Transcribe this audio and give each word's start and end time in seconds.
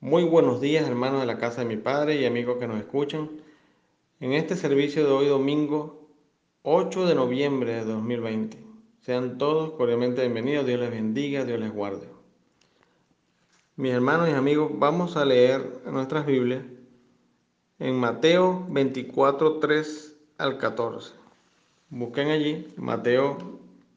Muy 0.00 0.22
buenos 0.22 0.60
días, 0.60 0.86
hermanos 0.86 1.22
de 1.22 1.26
la 1.26 1.38
casa 1.38 1.62
de 1.62 1.66
mi 1.66 1.76
Padre 1.76 2.14
y 2.14 2.24
amigos 2.24 2.58
que 2.60 2.68
nos 2.68 2.78
escuchan. 2.78 3.28
En 4.20 4.32
este 4.32 4.54
servicio 4.54 5.04
de 5.04 5.10
hoy 5.10 5.26
domingo 5.26 6.08
8 6.62 7.04
de 7.04 7.16
noviembre 7.16 7.72
de 7.72 7.84
2020. 7.84 8.64
Sean 9.00 9.38
todos 9.38 9.72
cordialmente 9.72 10.20
bienvenidos. 10.20 10.66
Dios 10.66 10.78
les 10.78 10.92
bendiga, 10.92 11.44
Dios 11.44 11.58
les 11.58 11.72
guarde. 11.72 12.08
Mis 13.74 13.90
hermanos 13.90 14.28
y 14.28 14.34
amigos, 14.34 14.70
vamos 14.72 15.16
a 15.16 15.24
leer 15.24 15.80
nuestras 15.84 16.26
Biblias 16.26 16.62
en 17.80 17.96
Mateo 17.96 18.66
24, 18.68 19.58
3 19.58 20.16
al 20.38 20.58
14. 20.58 21.12
Busquen 21.90 22.28
allí 22.28 22.72
Mateo 22.76 23.36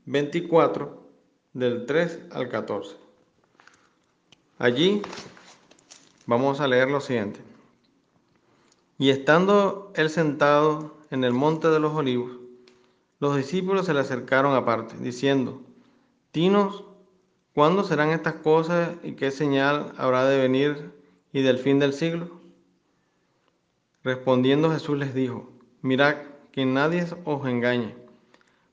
24, 0.08 1.00
del 1.54 1.86
3 1.86 2.22
al 2.32 2.50
14. 2.50 2.96
Allí 4.58 5.04
Vamos 6.28 6.62
a 6.62 6.68
leer 6.68 6.90
lo 6.90 7.02
siguiente. 7.02 7.40
Y 9.00 9.10
estando 9.10 9.92
él 9.96 10.12
sentado 10.12 10.96
en 11.10 11.24
el 11.24 11.34
monte 11.34 11.70
de 11.70 11.80
los 11.80 11.94
olivos, 11.94 12.32
los 13.20 13.36
discípulos 13.36 13.88
se 13.88 13.94
le 13.94 14.02
acercaron 14.02 14.56
aparte, 14.56 14.96
diciendo, 15.00 15.62
Dinos, 16.32 16.84
¿cuándo 17.56 17.84
serán 17.84 18.12
estas 18.12 18.36
cosas 18.36 18.92
y 19.04 19.14
qué 19.14 19.32
señal 19.32 19.94
habrá 19.98 20.26
de 20.26 20.40
venir 20.40 20.92
y 21.34 21.42
del 21.42 21.58
fin 21.58 21.80
del 21.80 21.94
siglo? 21.94 22.40
Respondiendo 24.04 24.72
Jesús 24.72 25.00
les 25.00 25.16
dijo, 25.16 25.50
Mirad 25.82 26.18
que 26.52 26.66
nadie 26.66 27.06
os 27.26 27.48
engañe, 27.48 27.96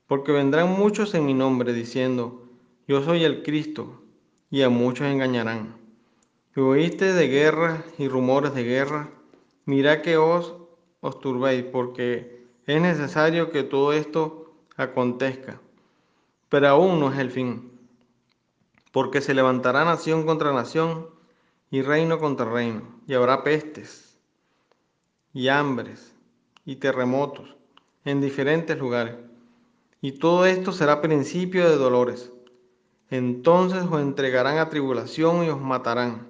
porque 0.05 0.31
vendrán 0.31 0.71
muchos 0.71 1.15
en 1.15 1.25
mi 1.25 1.33
nombre 1.33 1.73
diciendo, 1.73 2.47
Yo 2.87 3.03
soy 3.03 3.23
el 3.23 3.41
Cristo, 3.41 4.03
y 4.51 4.61
a 4.61 4.69
muchos 4.69 5.07
engañarán 5.07 5.78
oíste 6.59 7.13
de 7.13 7.27
guerra 7.27 7.83
y 7.97 8.07
rumores 8.07 8.53
de 8.53 8.63
guerra, 8.63 9.09
mira 9.65 10.01
que 10.01 10.17
os 10.17 10.55
os 11.01 11.19
turbéis, 11.19 11.63
porque 11.63 12.45
es 12.65 12.81
necesario 12.81 13.51
que 13.51 13.63
todo 13.63 13.93
esto 13.93 14.53
acontezca. 14.75 15.61
Pero 16.49 16.67
aún 16.67 16.99
no 16.99 17.11
es 17.11 17.19
el 17.19 17.31
fin, 17.31 17.71
porque 18.91 19.21
se 19.21 19.33
levantará 19.33 19.85
nación 19.85 20.25
contra 20.25 20.53
nación 20.53 21.07
y 21.71 21.81
reino 21.81 22.19
contra 22.19 22.45
reino, 22.45 22.81
y 23.07 23.13
habrá 23.13 23.43
pestes 23.43 24.17
y 25.33 25.47
hambres 25.47 26.15
y 26.65 26.77
terremotos 26.77 27.55
en 28.05 28.21
diferentes 28.21 28.77
lugares. 28.77 29.15
Y 30.01 30.13
todo 30.13 30.45
esto 30.45 30.71
será 30.71 31.01
principio 31.01 31.69
de 31.69 31.75
dolores. 31.75 32.31
Entonces 33.09 33.83
os 33.83 34.01
entregarán 34.01 34.57
a 34.57 34.69
tribulación 34.69 35.43
y 35.43 35.49
os 35.49 35.59
matarán 35.59 36.28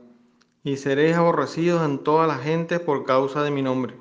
y 0.63 0.77
seréis 0.77 1.15
aborrecidos 1.15 1.83
en 1.85 1.99
toda 1.99 2.27
la 2.27 2.37
gente 2.37 2.79
por 2.79 3.05
causa 3.05 3.43
de 3.43 3.51
mi 3.51 3.61
nombre. 3.61 3.95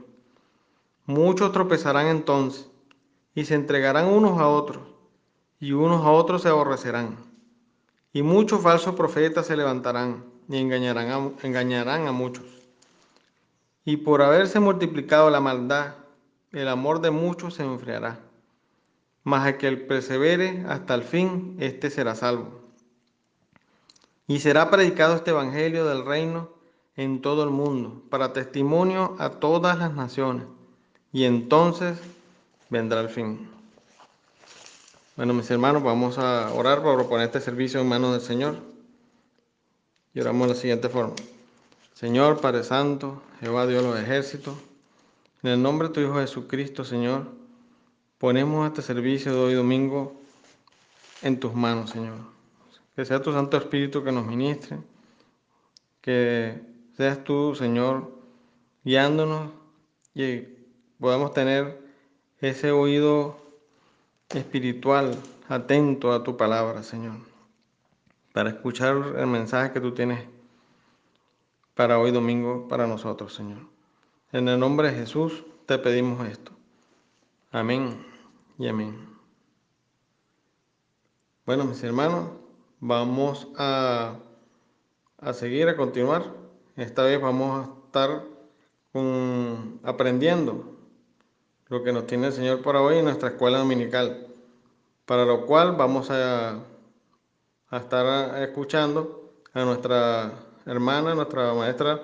Muchos 1.06 1.52
tropezarán 1.52 2.06
entonces 2.06 2.68
y 3.34 3.44
se 3.44 3.54
entregarán 3.54 4.06
unos 4.06 4.38
a 4.38 4.48
otros, 4.48 4.82
y 5.60 5.72
unos 5.72 6.04
a 6.04 6.10
otros 6.10 6.42
se 6.42 6.48
aborrecerán. 6.48 7.16
Y 8.12 8.22
muchos 8.22 8.62
falsos 8.62 8.94
profetas 8.94 9.46
se 9.46 9.56
levantarán 9.56 10.24
y 10.48 10.58
engañarán 10.58 11.10
a, 11.10 11.46
engañarán 11.46 12.08
a 12.08 12.12
muchos. 12.12 12.44
Y 13.84 13.98
por 13.98 14.22
haberse 14.22 14.60
multiplicado 14.60 15.30
la 15.30 15.40
maldad, 15.40 15.94
el 16.52 16.68
amor 16.68 17.00
de 17.00 17.10
muchos 17.10 17.54
se 17.54 17.64
enfriará. 17.64 18.20
Mas 19.22 19.46
el 19.46 19.58
que 19.58 19.76
persevere 19.76 20.64
hasta 20.68 20.94
el 20.94 21.02
fin, 21.02 21.56
éste 21.60 21.90
será 21.90 22.14
salvo. 22.14 22.67
Y 24.28 24.40
será 24.40 24.70
predicado 24.70 25.16
este 25.16 25.30
Evangelio 25.30 25.86
del 25.86 26.04
reino 26.04 26.50
en 26.96 27.22
todo 27.22 27.44
el 27.44 27.50
mundo, 27.50 28.02
para 28.10 28.32
testimonio 28.32 29.16
a 29.18 29.30
todas 29.30 29.78
las 29.78 29.94
naciones. 29.94 30.46
Y 31.12 31.24
entonces 31.24 31.98
vendrá 32.68 33.00
el 33.00 33.08
fin. 33.08 33.48
Bueno, 35.16 35.32
mis 35.32 35.50
hermanos, 35.50 35.82
vamos 35.82 36.18
a 36.18 36.52
orar 36.52 36.82
para 36.82 36.94
proponer 36.94 37.26
este 37.26 37.40
servicio 37.40 37.80
en 37.80 37.88
manos 37.88 38.12
del 38.12 38.20
Señor. 38.20 38.58
Y 40.12 40.20
oramos 40.20 40.48
de 40.48 40.54
la 40.54 40.60
siguiente 40.60 40.88
forma. 40.90 41.14
Señor, 41.94 42.40
Padre 42.40 42.64
Santo, 42.64 43.22
Jehová 43.40 43.66
Dios 43.66 43.82
de 43.82 43.88
los 43.88 43.98
ejércitos, 43.98 44.54
en 45.42 45.50
el 45.50 45.62
nombre 45.62 45.88
de 45.88 45.94
tu 45.94 46.00
Hijo 46.00 46.16
Jesucristo, 46.16 46.84
Señor, 46.84 47.28
ponemos 48.18 48.66
este 48.66 48.82
servicio 48.82 49.32
de 49.32 49.38
hoy 49.38 49.54
domingo 49.54 50.20
en 51.22 51.40
tus 51.40 51.54
manos, 51.54 51.90
Señor. 51.90 52.37
Que 52.98 53.04
sea 53.04 53.22
tu 53.22 53.32
Santo 53.32 53.56
Espíritu 53.56 54.02
que 54.02 54.10
nos 54.10 54.26
ministre. 54.26 54.76
Que 56.00 56.60
seas 56.96 57.22
tú, 57.22 57.54
Señor, 57.54 58.10
guiándonos 58.82 59.52
y 60.14 60.40
podamos 60.98 61.32
tener 61.32 61.80
ese 62.40 62.72
oído 62.72 63.36
espiritual 64.30 65.16
atento 65.48 66.12
a 66.12 66.24
tu 66.24 66.36
palabra, 66.36 66.82
Señor, 66.82 67.18
para 68.32 68.50
escuchar 68.50 68.96
el 69.16 69.28
mensaje 69.28 69.72
que 69.72 69.80
tú 69.80 69.94
tienes 69.94 70.26
para 71.76 72.00
hoy 72.00 72.10
domingo 72.10 72.66
para 72.66 72.88
nosotros, 72.88 73.32
Señor. 73.32 73.60
En 74.32 74.48
el 74.48 74.58
nombre 74.58 74.90
de 74.90 74.98
Jesús 74.98 75.44
te 75.66 75.78
pedimos 75.78 76.26
esto. 76.26 76.50
Amén 77.52 78.04
y 78.58 78.66
amén. 78.66 79.08
Bueno, 81.46 81.64
mis 81.64 81.80
hermanos, 81.84 82.47
Vamos 82.80 83.48
a, 83.56 84.16
a 85.18 85.32
seguir, 85.32 85.68
a 85.68 85.76
continuar. 85.76 86.24
Esta 86.76 87.02
vez 87.02 87.20
vamos 87.20 87.66
a 87.66 87.72
estar 87.86 88.22
aprendiendo 89.82 90.76
lo 91.68 91.82
que 91.82 91.92
nos 91.92 92.06
tiene 92.06 92.28
el 92.28 92.32
Señor 92.32 92.62
para 92.62 92.80
hoy 92.80 92.98
en 92.98 93.04
nuestra 93.04 93.30
escuela 93.30 93.58
dominical, 93.58 94.26
para 95.04 95.24
lo 95.24 95.46
cual 95.46 95.76
vamos 95.76 96.10
a, 96.10 96.60
a 97.70 97.76
estar 97.76 98.42
escuchando 98.42 99.32
a 99.52 99.64
nuestra 99.64 100.32
hermana, 100.66 101.14
nuestra 101.14 101.52
maestra 101.54 102.00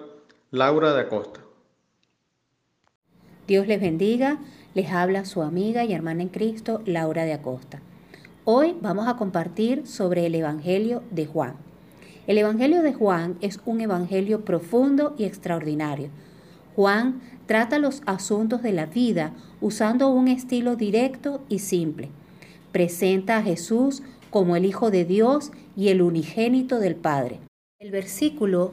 Laura 0.51 0.93
de 0.93 1.01
Acosta. 1.03 1.41
Dios 3.47 3.67
les 3.67 3.81
bendiga, 3.81 4.39
les 4.75 4.91
habla 4.91 5.25
su 5.25 5.43
amiga 5.43 5.85
y 5.85 5.93
hermana 5.93 6.23
en 6.23 6.29
Cristo, 6.29 6.83
Laura 6.87 7.25
de 7.25 7.35
Acosta. 7.35 7.81
Hoy 8.47 8.77
vamos 8.83 9.09
a 9.09 9.17
compartir 9.17 9.87
sobre 9.87 10.27
el 10.27 10.35
Evangelio 10.35 11.03
de 11.11 11.25
Juan. 11.25 11.55
El 12.27 12.37
Evangelio 12.37 12.83
de 12.83 12.93
Juan 12.93 13.39
es 13.41 13.59
un 13.65 13.81
evangelio 13.81 14.45
profundo 14.45 15.15
y 15.17 15.25
extraordinario. 15.25 16.11
Juan 16.77 17.23
trata 17.47 17.79
los 17.79 18.03
asuntos 18.05 18.63
de 18.63 18.73
la 18.73 18.85
vida 18.85 19.33
usando 19.63 20.11
un 20.11 20.29
estilo 20.29 20.77
directo 20.77 21.41
y 21.49 21.61
simple. 21.61 22.11
Presenta 22.71 23.39
a 23.39 23.43
Jesús 23.43 24.03
como 24.29 24.57
el 24.57 24.67
Hijo 24.67 24.91
de 24.91 25.07
Dios 25.07 25.51
y 25.75 25.89
el 25.89 26.03
unigénito 26.03 26.81
del 26.81 26.97
Padre. 26.97 27.41
El 27.79 27.93
versículo 27.93 28.73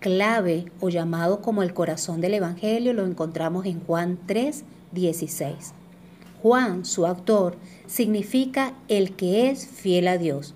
clave 0.00 0.64
o 0.80 0.88
llamado 0.88 1.42
como 1.42 1.62
el 1.62 1.74
corazón 1.74 2.20
del 2.20 2.34
Evangelio 2.34 2.92
lo 2.92 3.06
encontramos 3.06 3.66
en 3.66 3.78
Juan 3.84 4.18
3, 4.26 4.64
16. 4.90 5.74
Juan, 6.42 6.84
su 6.84 7.06
autor, 7.06 7.54
significa 7.92 8.72
el 8.88 9.12
que 9.16 9.50
es 9.50 9.66
fiel 9.66 10.08
a 10.08 10.16
Dios. 10.16 10.54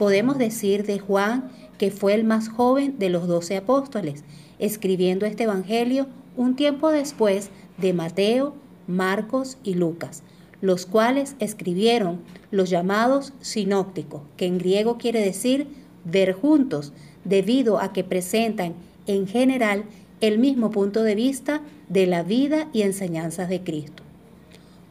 Podemos 0.00 0.36
decir 0.36 0.84
de 0.84 0.98
Juan 0.98 1.48
que 1.78 1.92
fue 1.92 2.12
el 2.14 2.24
más 2.24 2.48
joven 2.48 2.98
de 2.98 3.08
los 3.08 3.28
doce 3.28 3.56
apóstoles, 3.56 4.24
escribiendo 4.58 5.24
este 5.24 5.44
Evangelio 5.44 6.08
un 6.36 6.56
tiempo 6.56 6.90
después 6.90 7.50
de 7.78 7.92
Mateo, 7.92 8.54
Marcos 8.88 9.58
y 9.62 9.74
Lucas, 9.74 10.24
los 10.60 10.84
cuales 10.84 11.36
escribieron 11.38 12.18
los 12.50 12.68
llamados 12.68 13.32
sinópticos, 13.40 14.22
que 14.36 14.46
en 14.46 14.58
griego 14.58 14.98
quiere 14.98 15.20
decir 15.20 15.68
ver 16.04 16.32
juntos, 16.32 16.92
debido 17.24 17.78
a 17.78 17.92
que 17.92 18.02
presentan 18.02 18.74
en 19.06 19.28
general 19.28 19.84
el 20.20 20.40
mismo 20.40 20.72
punto 20.72 21.04
de 21.04 21.14
vista 21.14 21.60
de 21.88 22.08
la 22.08 22.24
vida 22.24 22.68
y 22.72 22.82
enseñanzas 22.82 23.48
de 23.48 23.62
Cristo. 23.62 24.02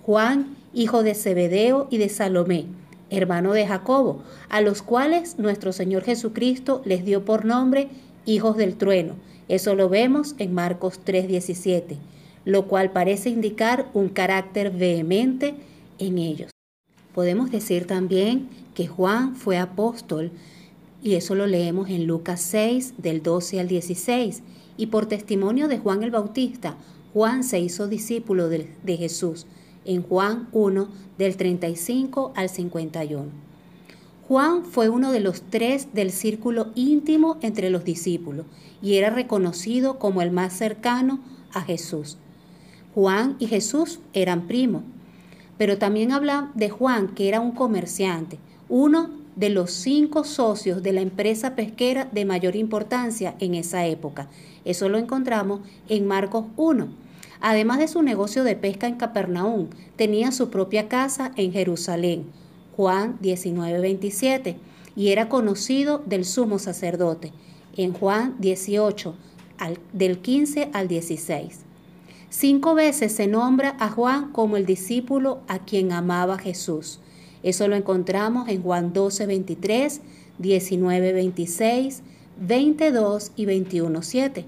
Juan, 0.03 0.55
hijo 0.73 1.03
de 1.03 1.15
Zebedeo 1.15 1.87
y 1.89 1.97
de 1.97 2.09
Salomé, 2.09 2.65
hermano 3.09 3.53
de 3.53 3.67
Jacobo, 3.67 4.21
a 4.49 4.61
los 4.61 4.81
cuales 4.81 5.37
nuestro 5.37 5.73
Señor 5.73 6.03
Jesucristo 6.03 6.81
les 6.85 7.03
dio 7.03 7.25
por 7.25 7.45
nombre 7.45 7.89
hijos 8.25 8.57
del 8.57 8.75
trueno. 8.75 9.15
Eso 9.47 9.75
lo 9.75 9.89
vemos 9.89 10.35
en 10.37 10.53
Marcos 10.53 11.01
3:17, 11.03 11.97
lo 12.45 12.67
cual 12.67 12.91
parece 12.91 13.29
indicar 13.29 13.89
un 13.93 14.09
carácter 14.09 14.71
vehemente 14.71 15.55
en 15.99 16.17
ellos. 16.17 16.51
Podemos 17.13 17.51
decir 17.51 17.85
también 17.85 18.47
que 18.73 18.87
Juan 18.87 19.35
fue 19.35 19.57
apóstol, 19.57 20.31
y 21.03 21.15
eso 21.15 21.35
lo 21.35 21.47
leemos 21.47 21.89
en 21.89 22.07
Lucas 22.07 22.41
6, 22.41 22.93
del 22.97 23.21
12 23.21 23.59
al 23.59 23.67
16, 23.67 24.43
y 24.77 24.85
por 24.87 25.07
testimonio 25.07 25.67
de 25.67 25.79
Juan 25.79 26.03
el 26.03 26.11
Bautista, 26.11 26.77
Juan 27.11 27.43
se 27.43 27.59
hizo 27.59 27.89
discípulo 27.89 28.47
de, 28.47 28.69
de 28.83 28.97
Jesús 28.97 29.45
en 29.85 30.03
Juan 30.03 30.47
1 30.51 30.87
del 31.17 31.37
35 31.37 32.33
al 32.35 32.49
51. 32.49 33.25
Juan 34.27 34.63
fue 34.63 34.89
uno 34.89 35.11
de 35.11 35.19
los 35.19 35.41
tres 35.41 35.93
del 35.93 36.11
círculo 36.11 36.67
íntimo 36.75 37.37
entre 37.41 37.69
los 37.69 37.83
discípulos 37.83 38.45
y 38.81 38.95
era 38.95 39.09
reconocido 39.09 39.99
como 39.99 40.21
el 40.21 40.31
más 40.31 40.53
cercano 40.53 41.19
a 41.53 41.61
Jesús. 41.61 42.17
Juan 42.93 43.35
y 43.39 43.47
Jesús 43.47 43.99
eran 44.13 44.47
primos, 44.47 44.83
pero 45.57 45.77
también 45.77 46.11
habla 46.11 46.51
de 46.55 46.69
Juan 46.69 47.09
que 47.09 47.27
era 47.27 47.39
un 47.39 47.51
comerciante, 47.51 48.39
uno 48.69 49.09
de 49.35 49.49
los 49.49 49.71
cinco 49.71 50.23
socios 50.23 50.83
de 50.83 50.93
la 50.93 51.01
empresa 51.01 51.55
pesquera 51.55 52.05
de 52.05 52.25
mayor 52.25 52.55
importancia 52.55 53.35
en 53.39 53.55
esa 53.55 53.85
época. 53.85 54.27
Eso 54.65 54.89
lo 54.89 54.97
encontramos 54.97 55.61
en 55.89 56.07
Marcos 56.07 56.45
1. 56.57 56.87
Además 57.41 57.79
de 57.79 57.87
su 57.87 58.03
negocio 58.03 58.43
de 58.43 58.55
pesca 58.55 58.87
en 58.87 58.95
Capernaum, 58.95 59.67
tenía 59.95 60.31
su 60.31 60.51
propia 60.51 60.87
casa 60.87 61.31
en 61.35 61.51
Jerusalén, 61.51 62.27
Juan 62.77 63.17
19:27, 63.19 64.57
y 64.95 65.09
era 65.09 65.27
conocido 65.27 66.03
del 66.05 66.23
sumo 66.23 66.59
sacerdote, 66.59 67.33
en 67.75 67.93
Juan 67.93 68.35
18, 68.39 69.15
del 69.91 70.19
15 70.19 70.69
al 70.71 70.87
16. 70.87 71.61
Cinco 72.29 72.75
veces 72.75 73.11
se 73.11 73.27
nombra 73.27 73.75
a 73.79 73.89
Juan 73.89 74.31
como 74.31 74.55
el 74.55 74.65
discípulo 74.65 75.41
a 75.47 75.59
quien 75.59 75.91
amaba 75.91 76.37
Jesús. 76.37 76.99
Eso 77.43 77.67
lo 77.67 77.75
encontramos 77.75 78.47
en 78.49 78.61
Juan 78.61 78.93
12, 78.93 79.25
23, 79.25 80.01
19, 80.37 81.13
26, 81.13 82.03
22 82.39 83.31
y 83.35 83.45
21, 83.45 84.01
7. 84.01 84.45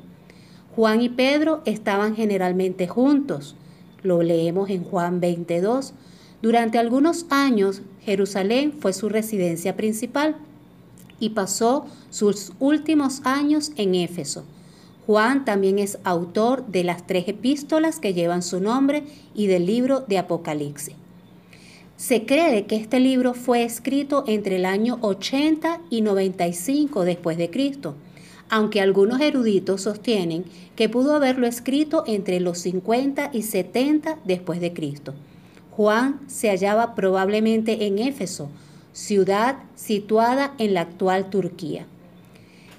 Juan 0.75 1.01
y 1.01 1.09
Pedro 1.09 1.61
estaban 1.65 2.15
generalmente 2.15 2.87
juntos. 2.87 3.55
Lo 4.01 4.23
leemos 4.23 4.69
en 4.69 4.83
Juan 4.83 5.19
22. 5.19 5.93
Durante 6.41 6.77
algunos 6.77 7.25
años, 7.29 7.81
Jerusalén 8.01 8.73
fue 8.79 8.91
su 8.93 9.07
residencia 9.07 9.75
principal 9.75 10.35
y 11.19 11.29
pasó 11.29 11.85
sus 12.09 12.53
últimos 12.59 13.21
años 13.23 13.71
en 13.77 13.95
Éfeso. 13.95 14.45
Juan 15.05 15.45
también 15.45 15.79
es 15.79 15.99
autor 16.03 16.65
de 16.67 16.83
las 16.83 17.05
tres 17.05 17.27
epístolas 17.27 17.99
que 17.99 18.13
llevan 18.13 18.41
su 18.41 18.59
nombre 18.59 19.03
y 19.35 19.47
del 19.47 19.65
libro 19.65 20.01
de 20.01 20.17
Apocalipsis. 20.17 20.95
Se 21.97 22.25
cree 22.25 22.65
que 22.65 22.77
este 22.77 22.99
libro 22.99 23.33
fue 23.33 23.63
escrito 23.63 24.23
entre 24.27 24.55
el 24.55 24.65
año 24.65 24.97
80 25.01 25.81
y 25.89 26.01
95 26.01 27.05
después 27.05 27.37
de 27.37 27.49
Cristo, 27.49 27.95
aunque 28.53 28.81
algunos 28.81 29.19
eruditos 29.19 29.81
sostienen 29.81 30.45
que 30.75 30.87
pudo 30.87 31.15
haberlo 31.15 31.47
escrito 31.47 32.03
entre 32.05 32.39
los 32.39 32.59
50 32.59 33.31
y 33.33 33.41
70 33.41 34.19
después 34.25 34.61
de 34.61 34.73
Cristo. 34.73 35.15
Juan 35.71 36.19
se 36.27 36.49
hallaba 36.49 36.93
probablemente 36.93 37.87
en 37.87 37.97
Éfeso, 37.97 38.51
ciudad 38.91 39.55
situada 39.73 40.53
en 40.59 40.75
la 40.75 40.81
actual 40.81 41.31
Turquía. 41.31 41.87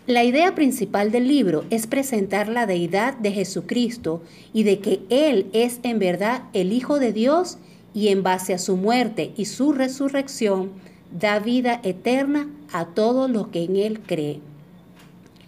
La 0.07 0.23
idea 0.23 0.55
principal 0.55 1.11
del 1.11 1.27
libro 1.27 1.65
es 1.71 1.89
presentar 1.89 2.49
la 2.49 2.67
deidad 2.67 3.17
de 3.17 3.33
Jesucristo 3.33 4.23
y 4.53 4.63
de 4.63 4.79
que 4.79 5.01
Él 5.11 5.49
es 5.53 5.81
en 5.83 5.99
verdad 5.99 6.45
el 6.53 6.73
Hijo 6.73 7.01
de 7.01 7.13
Dios 7.13 7.59
y 7.93 8.11
en 8.11 8.23
base 8.23 8.55
a 8.55 8.61
su 8.61 8.77
muerte 8.77 9.33
y 9.37 9.47
su 9.47 9.73
resurrección 9.73 10.71
da 11.11 11.41
vida 11.41 11.81
eterna 11.83 12.49
a 12.73 12.85
todos 12.85 13.29
los 13.29 13.49
que 13.49 13.65
en 13.65 13.75
Él 13.75 13.99
creen. 13.99 14.54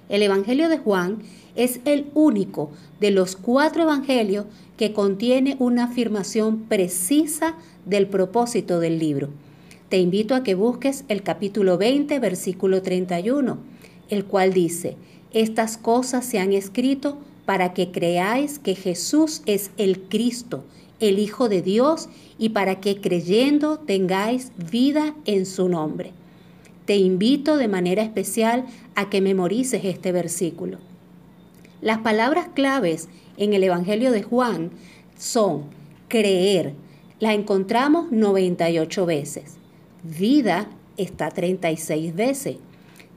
El 0.08 0.22
Evangelio 0.22 0.68
de 0.68 0.78
Juan 0.78 1.18
es 1.56 1.80
el 1.84 2.06
único 2.14 2.70
de 3.00 3.10
los 3.10 3.34
cuatro 3.34 3.82
evangelios 3.82 4.46
que 4.76 4.92
contiene 4.92 5.56
una 5.58 5.84
afirmación 5.84 6.60
precisa 6.68 7.56
del 7.84 8.06
propósito 8.06 8.78
del 8.78 8.98
libro. 8.98 9.30
Te 9.88 9.98
invito 9.98 10.34
a 10.34 10.42
que 10.42 10.54
busques 10.54 11.04
el 11.08 11.22
capítulo 11.22 11.78
20, 11.78 12.18
versículo 12.20 12.82
31, 12.82 13.58
el 14.08 14.24
cual 14.24 14.52
dice, 14.52 14.96
estas 15.32 15.76
cosas 15.76 16.24
se 16.24 16.38
han 16.38 16.52
escrito 16.52 17.18
para 17.44 17.72
que 17.72 17.90
creáis 17.90 18.58
que 18.58 18.74
Jesús 18.74 19.42
es 19.46 19.70
el 19.76 20.02
Cristo, 20.02 20.64
el 21.00 21.18
Hijo 21.18 21.48
de 21.48 21.62
Dios, 21.62 22.08
y 22.38 22.50
para 22.50 22.80
que 22.80 23.00
creyendo 23.00 23.78
tengáis 23.78 24.52
vida 24.70 25.14
en 25.24 25.46
su 25.46 25.68
nombre. 25.68 26.12
Te 26.86 26.96
invito 26.96 27.56
de 27.56 27.68
manera 27.68 28.02
especial 28.02 28.64
a 28.94 29.10
que 29.10 29.20
memorices 29.20 29.84
este 29.84 30.12
versículo. 30.12 30.78
Las 31.82 31.98
palabras 31.98 32.48
claves 32.54 33.08
en 33.36 33.52
el 33.52 33.64
Evangelio 33.64 34.12
de 34.12 34.22
Juan 34.22 34.70
son 35.18 35.64
creer, 36.08 36.74
la 37.18 37.34
encontramos 37.34 38.12
98 38.12 39.04
veces, 39.04 39.56
vida 40.04 40.68
está 40.96 41.30
36 41.30 42.14
veces, 42.14 42.56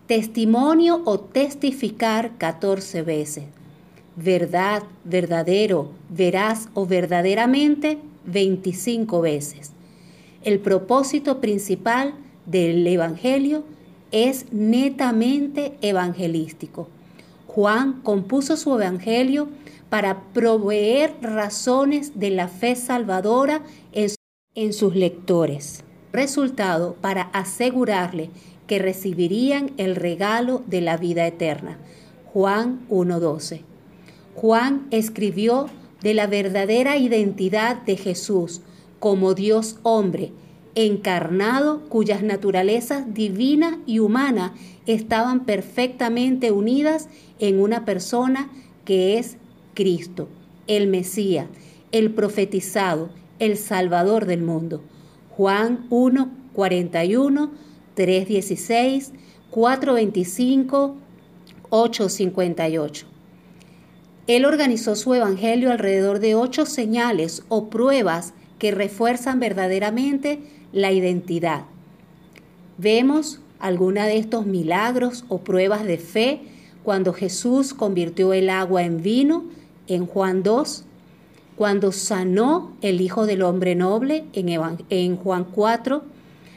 testimonio 0.07 1.03
o 1.05 1.19
testificar 1.19 2.37
14 2.39 3.03
veces, 3.03 3.43
verdad, 4.15 4.81
verdadero, 5.03 5.91
veraz 6.09 6.69
o 6.73 6.87
verdaderamente 6.87 7.99
25 8.25 9.21
veces. 9.21 9.73
El 10.43 10.59
propósito 10.59 11.39
principal 11.39 12.15
del 12.49 12.85
Evangelio 12.87 13.63
es 14.11 14.51
netamente 14.51 15.73
evangelístico. 15.81 16.87
Juan 17.47 18.01
compuso 18.01 18.57
su 18.57 18.73
Evangelio 18.75 19.49
para 19.89 20.21
proveer 20.33 21.15
razones 21.21 22.19
de 22.19 22.29
la 22.29 22.47
fe 22.47 22.75
salvadora 22.75 23.63
en, 23.91 24.73
sus 24.73 24.95
lectores. 24.95 25.83
Resultado 26.11 26.95
para 27.01 27.23
asegurarle 27.33 28.29
que 28.67 28.79
recibirían 28.79 29.71
el 29.77 29.95
regalo 29.95 30.63
de 30.67 30.81
la 30.81 30.97
vida 30.97 31.25
eterna. 31.25 31.77
Juan 32.25 32.85
1.12. 32.89 33.61
Juan 34.35 34.87
escribió 34.91 35.67
de 36.01 36.13
la 36.13 36.27
verdadera 36.27 36.97
identidad 36.97 37.81
de 37.81 37.97
Jesús 37.97 38.61
como 38.99 39.33
Dios 39.33 39.77
hombre, 39.83 40.31
encarnado 40.75 41.81
cuyas 41.89 42.23
naturalezas 42.23 43.13
divina 43.13 43.79
y 43.85 43.99
humana 43.99 44.53
estaban 44.85 45.45
perfectamente 45.45 46.51
unidas 46.51 47.09
en 47.39 47.59
una 47.59 47.85
persona 47.85 48.49
que 48.85 49.17
es 49.17 49.37
Cristo, 49.73 50.27
el 50.67 50.87
Mesías, 50.87 51.47
el 51.91 52.11
profetizado, 52.11 53.09
el 53.39 53.57
Salvador 53.57 54.25
del 54.25 54.41
mundo. 54.41 54.81
Juan 55.31 55.85
1, 55.89 56.29
41, 56.53 57.51
3, 57.93 58.27
16, 58.27 59.13
4, 59.51 59.93
25, 59.93 60.95
8, 61.69 62.09
58. 62.09 63.05
Él 64.27 64.45
organizó 64.45 64.95
su 64.95 65.13
evangelio 65.13 65.71
alrededor 65.71 66.19
de 66.19 66.35
ocho 66.35 66.65
señales 66.65 67.43
o 67.49 67.69
pruebas 67.69 68.33
que 68.59 68.71
refuerzan 68.71 69.39
verdaderamente 69.39 70.39
la 70.71 70.91
identidad. 70.91 71.63
Vemos 72.77 73.39
alguna 73.59 74.05
de 74.05 74.17
estos 74.17 74.45
milagros 74.45 75.25
o 75.27 75.39
pruebas 75.39 75.83
de 75.83 75.97
fe 75.97 76.41
cuando 76.83 77.13
Jesús 77.13 77.73
convirtió 77.73 78.33
el 78.33 78.49
agua 78.49 78.83
en 78.83 79.01
vino 79.01 79.43
en 79.87 80.05
Juan 80.05 80.43
2, 80.43 80.85
cuando 81.55 81.91
sanó 81.91 82.71
el 82.81 83.01
Hijo 83.01 83.25
del 83.25 83.41
Hombre 83.41 83.75
Noble 83.75 84.23
en, 84.33 85.17
Juan 85.17 85.43
4, 85.43 86.03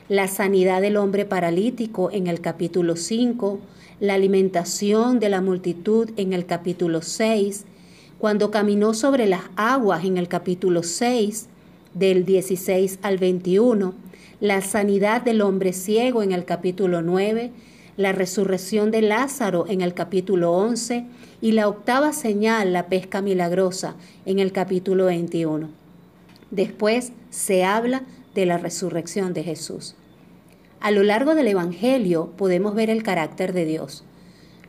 la 0.08 0.28
sanidad 0.28 0.80
del 0.80 0.96
hombre 0.96 1.24
paralítico 1.24 2.10
en 2.12 2.28
el 2.28 2.40
capítulo 2.40 2.94
5, 2.94 3.58
la 3.98 4.14
alimentación 4.14 5.18
de 5.18 5.28
la 5.28 5.40
multitud 5.40 6.10
en 6.16 6.32
el 6.32 6.46
capítulo 6.46 7.02
6, 7.02 7.64
cuando 8.18 8.52
caminó 8.52 8.94
sobre 8.94 9.26
las 9.26 9.42
aguas 9.56 10.04
en 10.04 10.18
el 10.18 10.28
capítulo 10.28 10.84
6, 10.84 11.48
del 11.94 12.24
16 12.24 13.00
al 13.02 13.18
21, 13.18 13.94
la 14.42 14.60
sanidad 14.60 15.22
del 15.22 15.40
hombre 15.40 15.72
ciego 15.72 16.20
en 16.24 16.32
el 16.32 16.44
capítulo 16.44 17.00
9, 17.00 17.52
la 17.96 18.10
resurrección 18.10 18.90
de 18.90 19.00
Lázaro 19.00 19.66
en 19.68 19.82
el 19.82 19.94
capítulo 19.94 20.50
11 20.50 21.06
y 21.40 21.52
la 21.52 21.68
octava 21.68 22.12
señal, 22.12 22.72
la 22.72 22.86
pesca 22.88 23.22
milagrosa, 23.22 23.94
en 24.26 24.40
el 24.40 24.50
capítulo 24.50 25.04
21. 25.04 25.68
Después 26.50 27.12
se 27.30 27.62
habla 27.62 28.02
de 28.34 28.44
la 28.44 28.58
resurrección 28.58 29.32
de 29.32 29.44
Jesús. 29.44 29.94
A 30.80 30.90
lo 30.90 31.04
largo 31.04 31.36
del 31.36 31.46
Evangelio 31.46 32.32
podemos 32.36 32.74
ver 32.74 32.90
el 32.90 33.04
carácter 33.04 33.52
de 33.52 33.64
Dios. 33.64 34.02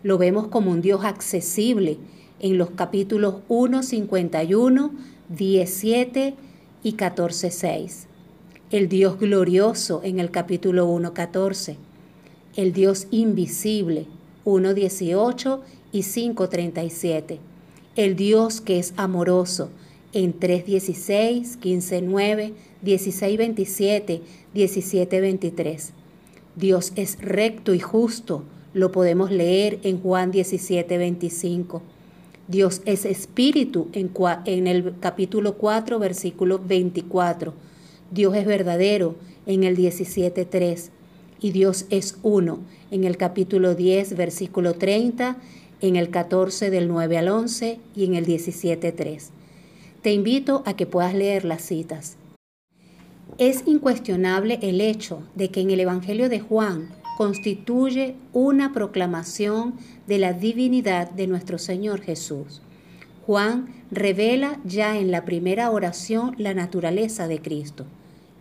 Lo 0.03 0.19
vemos 0.19 0.49
como 0.49 0.69
un 0.69 0.83
Dios 0.83 1.03
accesible 1.03 1.97
en 2.39 2.59
los 2.59 2.69
capítulos 2.69 3.37
1, 3.47 3.81
51, 3.81 4.91
17 5.29 6.35
y 6.83 6.93
14, 6.93 7.49
6. 7.49 8.07
El 8.73 8.89
Dios 8.89 9.19
glorioso 9.19 10.01
en 10.03 10.19
el 10.19 10.31
capítulo 10.31 10.87
1, 10.87 11.13
14. 11.13 11.77
El 12.55 12.73
Dios 12.73 13.05
invisible 13.11 14.07
1, 14.45 14.73
18 14.73 15.61
y 15.91 16.01
5, 16.01 16.49
37. 16.49 17.37
El 17.95 18.15
Dios 18.15 18.61
que 18.61 18.79
es 18.79 18.95
amoroso 18.97 19.69
en 20.11 20.33
3, 20.33 20.65
16, 20.65 21.57
15, 21.57 22.01
9, 22.01 22.53
16, 22.81 23.37
27, 23.37 24.21
17, 24.55 25.21
23 25.21 25.93
Dios 26.55 26.93
es 26.95 27.19
recto 27.21 27.75
y 27.75 27.79
justo. 27.79 28.41
Lo 28.73 28.91
podemos 28.91 29.29
leer 29.29 29.81
en 29.83 30.01
Juan 30.01 30.31
17, 30.31 30.97
25. 30.97 31.83
Dios 32.47 32.81
es 32.85 33.05
espíritu 33.05 33.89
en, 33.93 34.09
en 34.45 34.65
el 34.65 34.95
capítulo 34.99 35.59
4, 35.59 35.99
versículo 35.99 36.57
24. 36.57 37.53
Dios 38.13 38.35
es 38.35 38.45
verdadero 38.45 39.15
en 39.47 39.63
el 39.63 39.75
17, 39.75 40.45
3. 40.45 40.91
Y 41.41 41.49
Dios 41.49 41.87
es 41.89 42.19
uno 42.21 42.59
en 42.91 43.05
el 43.05 43.17
capítulo 43.17 43.73
10, 43.73 44.15
versículo 44.15 44.75
30, 44.75 45.37
en 45.81 45.95
el 45.95 46.11
14 46.11 46.69
del 46.69 46.87
9 46.89 47.17
al 47.17 47.29
11 47.29 47.79
y 47.95 48.05
en 48.05 48.13
el 48.13 48.25
17, 48.25 48.91
3. 48.91 49.31
Te 50.03 50.13
invito 50.13 50.61
a 50.67 50.75
que 50.75 50.85
puedas 50.85 51.15
leer 51.15 51.43
las 51.43 51.63
citas. 51.63 52.17
Es 53.39 53.63
incuestionable 53.65 54.59
el 54.61 54.79
hecho 54.79 55.23
de 55.33 55.49
que 55.49 55.61
en 55.61 55.71
el 55.71 55.79
Evangelio 55.79 56.29
de 56.29 56.39
Juan 56.39 56.89
constituye 57.17 58.13
una 58.31 58.73
proclamación 58.73 59.73
de 60.05 60.19
la 60.19 60.33
divinidad 60.33 61.09
de 61.09 61.25
nuestro 61.25 61.57
Señor 61.57 62.01
Jesús. 62.01 62.61
Juan 63.25 63.73
revela 63.89 64.59
ya 64.65 64.99
en 64.99 65.09
la 65.09 65.25
primera 65.25 65.71
oración 65.71 66.35
la 66.37 66.53
naturaleza 66.53 67.27
de 67.27 67.41
Cristo. 67.41 67.87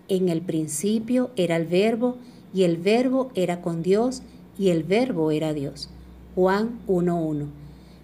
En 0.08 0.28
el 0.28 0.42
principio 0.42 1.30
era 1.36 1.56
el 1.56 1.66
verbo 1.66 2.16
y 2.54 2.64
el 2.64 2.76
verbo 2.76 3.30
era 3.34 3.60
con 3.60 3.82
Dios 3.82 4.22
y 4.58 4.68
el 4.68 4.82
verbo 4.82 5.30
era 5.30 5.52
Dios. 5.52 5.90
Juan 6.34 6.80
1.1. 6.86 7.46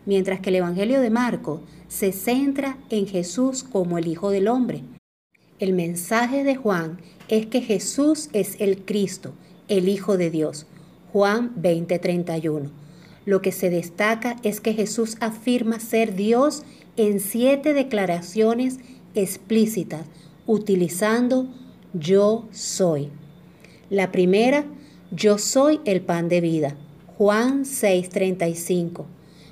Mientras 0.07 0.41
que 0.41 0.51
el 0.51 0.57
Evangelio 0.57 1.01
de 1.01 1.11
Marco 1.11 1.61
se 1.89 2.13
centra 2.13 2.79
en 2.91 3.07
Jesús 3.07 3.63
como 3.63 3.99
el 3.99 4.07
Hijo 4.07 4.31
del 4.31 4.49
Hombre 4.49 4.83
el 5.59 5.73
mensaje 5.73 6.45
de 6.45 6.55
Juan 6.55 6.99
es 7.29 7.47
que 7.47 7.61
Jesús 7.61 8.29
es 8.33 8.61
el 8.61 8.85
Cristo, 8.85 9.33
el 9.67 9.89
Hijo 9.89 10.17
de 10.17 10.31
Dios. 10.31 10.67
Juan 11.13 11.53
20:31. 11.57 12.71
Lo 13.25 13.43
que 13.43 13.51
se 13.51 13.69
destaca 13.69 14.37
es 14.45 14.61
que 14.61 14.73
Jesús 14.73 15.17
afirma 15.21 15.81
ser 15.81 16.15
Dios 16.15 16.63
en 16.97 17.19
siete 17.19 17.75
declaraciones 17.75 18.79
explícitas, 19.17 20.07
utilizando 20.47 21.49
yo 21.93 22.47
soy. 22.53 23.11
La 23.91 24.13
primera, 24.13 24.65
yo 25.11 25.39
soy 25.39 25.81
el 25.85 26.01
pan 26.01 26.29
de 26.29 26.41
vida. 26.41 26.77
Juan 27.17 27.65
6:35. 27.65 29.07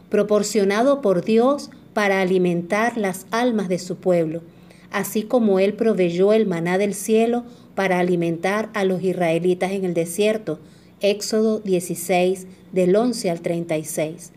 Proporcionado 0.09 1.01
por 1.01 1.25
Dios 1.25 1.71
para 1.95 2.21
alimentar 2.21 2.97
las 2.97 3.27
almas 3.31 3.69
de 3.69 3.79
su 3.79 3.97
pueblo 3.97 4.43
así 4.91 5.23
como 5.23 5.59
Él 5.59 5.75
proveyó 5.75 6.33
el 6.33 6.47
maná 6.47 6.79
del 6.79 6.95
cielo 6.95 7.45
para 7.75 7.99
alimentar 7.99 8.71
a 8.75 8.85
los 8.85 9.03
israelitas 9.03 9.73
en 9.73 9.85
el 9.85 9.95
desierto. 9.95 10.59
Éxodo 11.01 11.61
16, 11.61 12.47
del 12.73 12.97
11 12.97 13.31
al 13.31 13.41
36. 13.43 14.33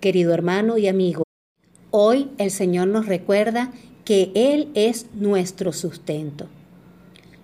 Querido 0.00 0.32
hermano 0.32 0.78
y 0.78 0.86
amigo, 0.86 1.24
hoy 1.90 2.30
el 2.38 2.52
Señor 2.52 2.86
nos 2.86 3.06
recuerda 3.06 3.72
que 4.04 4.30
Él 4.34 4.68
es 4.74 5.06
nuestro 5.14 5.72
sustento. 5.72 6.46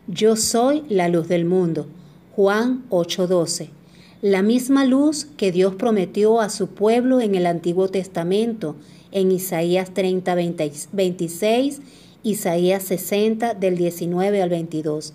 Yo 0.07 0.37
soy 0.37 0.83
la 0.91 1.09
luz 1.09 1.29
del 1.29 1.47
mundo. 1.47 1.87
Juan 2.37 2.85
8:12. 2.91 3.71
La 4.21 4.43
misma 4.43 4.85
luz 4.85 5.27
que 5.39 5.51
Dios 5.51 5.77
prometió 5.77 6.41
a 6.41 6.51
su 6.51 6.69
pueblo 6.69 7.23
en 7.23 7.35
el 7.35 7.47
Antiguo 7.47 7.89
Testamento, 7.89 8.77
en 9.13 9.33
Isaías 9.33 9.95
30, 9.95 10.35
26 10.93 11.81
Isaías 12.23 12.83
60 12.83 13.55
del 13.55 13.79
19 13.79 14.43
al 14.43 14.51
22, 14.51 15.15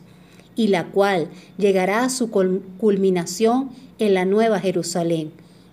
y 0.55 0.67
la 0.67 0.87
cual 0.87 1.27
llegará 1.57 2.03
a 2.03 2.09
su 2.09 2.31
culminación 2.31 3.69
en 3.99 4.15
la 4.15 4.25
nueva 4.25 4.59
Jerusalén, 4.59 5.31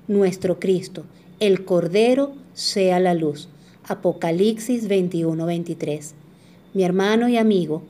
nuestro 0.09 0.59
Cristo, 0.59 1.05
el 1.41 1.65
Cordero 1.65 2.33
sea 2.53 3.01
la 3.01 3.15
luz. 3.15 3.49
Apocalipsis 3.85 4.89
21, 4.89 5.47
23. 5.47 6.15
Mi 6.75 6.85
hermano 6.85 7.29
y 7.29 7.37
amigo, 7.37 7.83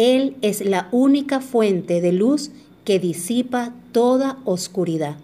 Él 0.00 0.38
es 0.40 0.64
la 0.64 0.88
única 0.92 1.40
fuente 1.40 2.00
de 2.00 2.12
luz 2.12 2.52
que 2.86 2.98
disipa 2.98 3.74
toda 3.92 4.38
oscuridad. 4.46 5.16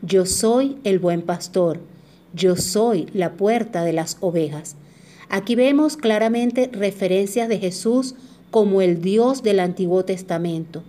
Yo 0.00 0.24
soy 0.24 0.78
el 0.84 0.98
buen 0.98 1.20
pastor, 1.20 1.80
yo 2.32 2.56
soy 2.56 3.08
la 3.12 3.34
puerta 3.34 3.84
de 3.84 3.92
las 3.92 4.16
ovejas. 4.20 4.76
Aquí 5.28 5.54
vemos 5.54 5.98
claramente 5.98 6.70
referencias 6.72 7.50
de 7.50 7.58
Jesús 7.58 8.14
como 8.50 8.80
el 8.80 9.02
Dios 9.02 9.42
del 9.42 9.60
Antiguo 9.60 10.02
Testamento, 10.06 10.82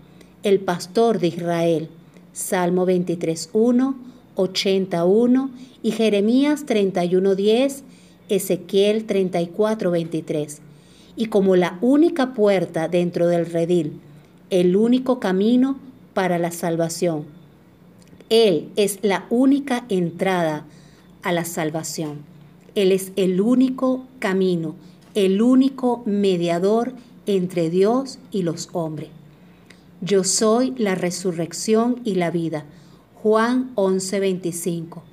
el 0.43 0.61
pastor 0.61 1.19
de 1.19 1.27
Israel. 1.27 1.89
Salmo 2.31 2.87
23.1, 2.87 3.93
81 4.35 5.51
y 5.83 5.91
Jeremías 5.91 6.65
31.10, 6.65 7.81
Ezequiel 8.29 9.05
34.23. 9.05 10.70
Y 11.21 11.27
como 11.27 11.55
la 11.55 11.77
única 11.81 12.33
puerta 12.33 12.87
dentro 12.87 13.27
del 13.27 13.45
redil, 13.45 13.99
el 14.49 14.75
único 14.75 15.19
camino 15.19 15.77
para 16.15 16.39
la 16.39 16.49
salvación. 16.49 17.25
Él 18.29 18.69
es 18.75 18.97
la 19.03 19.27
única 19.29 19.85
entrada 19.89 20.65
a 21.21 21.31
la 21.31 21.45
salvación. 21.45 22.23
Él 22.73 22.91
es 22.91 23.11
el 23.17 23.39
único 23.39 24.03
camino, 24.17 24.73
el 25.13 25.43
único 25.43 26.01
mediador 26.07 26.93
entre 27.27 27.69
Dios 27.69 28.17
y 28.31 28.41
los 28.41 28.69
hombres. 28.71 29.09
Yo 30.01 30.23
soy 30.23 30.73
la 30.75 30.95
resurrección 30.95 32.01
y 32.03 32.15
la 32.15 32.31
vida. 32.31 32.65
Juan 33.21 33.69
11:25. 33.75 35.03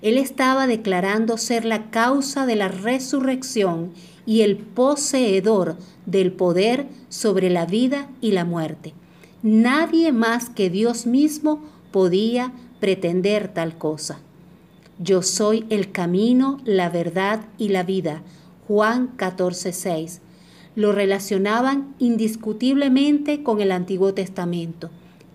Él 0.00 0.16
estaba 0.16 0.66
declarando 0.66 1.36
ser 1.36 1.66
la 1.66 1.90
causa 1.90 2.46
de 2.46 2.56
la 2.56 2.68
resurrección 2.68 3.92
y 4.30 4.42
el 4.42 4.58
poseedor 4.58 5.76
del 6.06 6.30
poder 6.30 6.86
sobre 7.08 7.50
la 7.50 7.66
vida 7.66 8.08
y 8.20 8.30
la 8.30 8.44
muerte. 8.44 8.94
Nadie 9.42 10.12
más 10.12 10.48
que 10.48 10.70
Dios 10.70 11.04
mismo 11.04 11.64
podía 11.90 12.52
pretender 12.78 13.52
tal 13.52 13.76
cosa. 13.76 14.20
Yo 15.00 15.22
soy 15.22 15.66
el 15.68 15.90
camino, 15.90 16.60
la 16.64 16.90
verdad 16.90 17.40
y 17.58 17.70
la 17.70 17.82
vida. 17.82 18.22
Juan 18.68 19.08
14, 19.16 19.72
6. 19.72 20.20
Lo 20.76 20.92
relacionaban 20.92 21.96
indiscutiblemente 21.98 23.42
con 23.42 23.60
el 23.60 23.72
Antiguo 23.72 24.14
Testamento. 24.14 24.90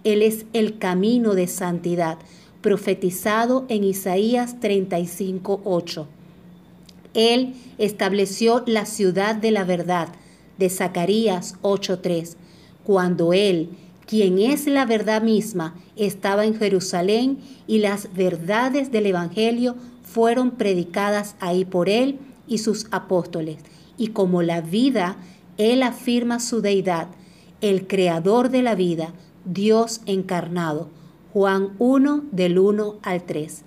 Él 0.06 0.22
es 0.22 0.46
el 0.54 0.78
camino 0.78 1.36
de 1.36 1.48
santidad, 1.48 2.18
profetizado 2.62 3.66
en 3.68 3.84
Isaías 3.84 4.62
35, 4.62 5.64
8. 5.66 6.08
Él 7.16 7.56
estableció 7.80 8.64
la 8.68 8.86
ciudad 8.86 9.36
de 9.36 9.50
la 9.50 9.64
verdad, 9.64 10.10
de 10.60 10.70
Zacarías 10.70 11.56
8:3, 11.64 12.38
cuando 12.84 13.34
Él, 13.34 13.70
quien 14.06 14.38
es 14.38 14.68
la 14.68 14.86
verdad 14.86 15.24
misma, 15.24 15.74
estaba 15.96 16.46
en 16.46 16.56
Jerusalén 16.56 17.40
y 17.66 17.80
las 17.80 18.14
verdades 18.14 18.92
del 18.92 19.08
Evangelio 19.08 19.76
fueron 20.04 20.52
predicadas 20.52 21.36
ahí 21.40 21.66
por 21.66 21.90
él 21.90 22.20
y 22.48 22.60
sus 22.60 22.88
apóstoles. 22.92 23.58
Y 23.98 24.10
como 24.10 24.44
la 24.44 24.62
vida, 24.62 25.18
él 25.58 25.84
afirma 25.84 26.40
su 26.40 26.62
deidad, 26.62 27.08
el 27.62 27.88
creador 27.88 28.50
de 28.50 28.62
la 28.62 28.76
vida, 28.76 29.14
Dios 29.46 30.02
encarnado. 30.06 30.90
Juan 31.34 31.72
1 31.80 32.24
del 32.32 32.60
1 32.60 32.96
al 33.02 33.24
3. 33.24 33.64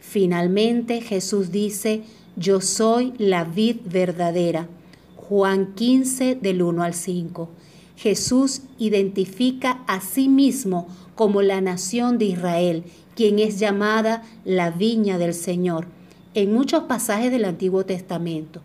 Finalmente 0.00 1.00
Jesús 1.00 1.50
dice, 1.50 2.02
yo 2.40 2.62
soy 2.62 3.12
la 3.18 3.44
vid 3.44 3.76
verdadera. 3.84 4.66
Juan 5.14 5.74
15 5.74 6.36
del 6.36 6.62
1 6.62 6.82
al 6.82 6.94
5. 6.94 7.50
Jesús 7.96 8.62
identifica 8.78 9.82
a 9.86 10.00
sí 10.00 10.30
mismo 10.30 10.88
como 11.14 11.42
la 11.42 11.60
nación 11.60 12.16
de 12.16 12.24
Israel, 12.24 12.84
quien 13.14 13.38
es 13.38 13.58
llamada 13.58 14.22
la 14.46 14.70
viña 14.70 15.18
del 15.18 15.34
Señor, 15.34 15.86
en 16.32 16.54
muchos 16.54 16.84
pasajes 16.84 17.30
del 17.30 17.44
Antiguo 17.44 17.84
Testamento, 17.84 18.62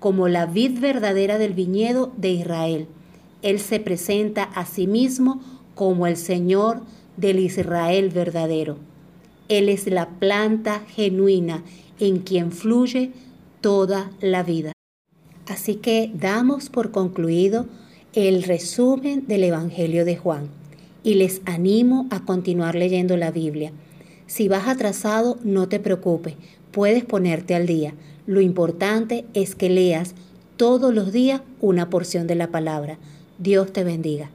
como 0.00 0.28
la 0.28 0.44
vid 0.44 0.78
verdadera 0.78 1.38
del 1.38 1.54
viñedo 1.54 2.12
de 2.18 2.28
Israel. 2.28 2.88
Él 3.40 3.58
se 3.58 3.80
presenta 3.80 4.42
a 4.42 4.66
sí 4.66 4.86
mismo 4.86 5.40
como 5.74 6.06
el 6.06 6.18
Señor 6.18 6.82
del 7.16 7.38
Israel 7.38 8.10
verdadero. 8.10 8.76
Él 9.48 9.70
es 9.70 9.86
la 9.86 10.10
planta 10.10 10.82
genuina 10.88 11.62
en 12.00 12.18
quien 12.18 12.52
fluye 12.52 13.12
toda 13.60 14.10
la 14.20 14.42
vida. 14.42 14.72
Así 15.48 15.76
que 15.76 16.10
damos 16.14 16.70
por 16.70 16.90
concluido 16.90 17.66
el 18.14 18.42
resumen 18.42 19.26
del 19.26 19.44
Evangelio 19.44 20.04
de 20.04 20.16
Juan 20.16 20.48
y 21.02 21.14
les 21.14 21.42
animo 21.44 22.06
a 22.10 22.24
continuar 22.24 22.74
leyendo 22.74 23.16
la 23.16 23.30
Biblia. 23.30 23.72
Si 24.26 24.48
vas 24.48 24.68
atrasado, 24.68 25.38
no 25.44 25.68
te 25.68 25.80
preocupes, 25.80 26.34
puedes 26.70 27.04
ponerte 27.04 27.54
al 27.54 27.66
día. 27.66 27.94
Lo 28.26 28.40
importante 28.40 29.26
es 29.34 29.54
que 29.54 29.68
leas 29.68 30.14
todos 30.56 30.94
los 30.94 31.12
días 31.12 31.42
una 31.60 31.90
porción 31.90 32.26
de 32.26 32.36
la 32.36 32.48
palabra. 32.48 32.98
Dios 33.38 33.72
te 33.72 33.84
bendiga. 33.84 34.30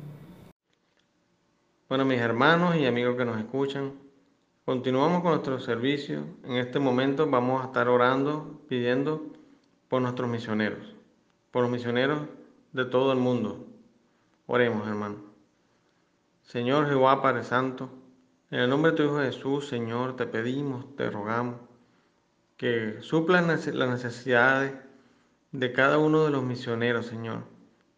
Bueno, 1.87 2.05
mis 2.05 2.19
hermanos 2.19 2.75
y 2.75 2.85
amigos 2.85 3.17
que 3.17 3.25
nos 3.25 3.39
escuchan, 3.39 3.93
continuamos 4.69 5.23
con 5.23 5.31
nuestro 5.31 5.59
servicio. 5.59 6.25
En 6.43 6.57
este 6.57 6.77
momento 6.77 7.27
vamos 7.27 7.63
a 7.63 7.65
estar 7.65 7.87
orando, 7.87 8.61
pidiendo 8.69 9.33
por 9.87 9.99
nuestros 9.99 10.29
misioneros, 10.29 10.93
por 11.49 11.63
los 11.63 11.71
misioneros 11.71 12.27
de 12.71 12.85
todo 12.85 13.11
el 13.11 13.17
mundo. 13.17 13.65
Oremos, 14.45 14.87
hermano. 14.87 15.23
Señor 16.43 16.87
Jehová 16.87 17.19
Padre 17.19 17.43
Santo, 17.43 17.89
en 18.51 18.59
el 18.59 18.69
nombre 18.69 18.91
de 18.91 18.97
tu 18.97 19.03
Hijo 19.05 19.17
Jesús, 19.17 19.67
Señor, 19.67 20.15
te 20.15 20.27
pedimos, 20.27 20.95
te 20.95 21.09
rogamos 21.09 21.55
que 22.55 23.01
suplan 23.01 23.47
las 23.47 23.65
necesidades 23.89 24.75
de 25.51 25.73
cada 25.73 25.97
uno 25.97 26.25
de 26.25 26.29
los 26.29 26.43
misioneros, 26.43 27.07
Señor, 27.07 27.39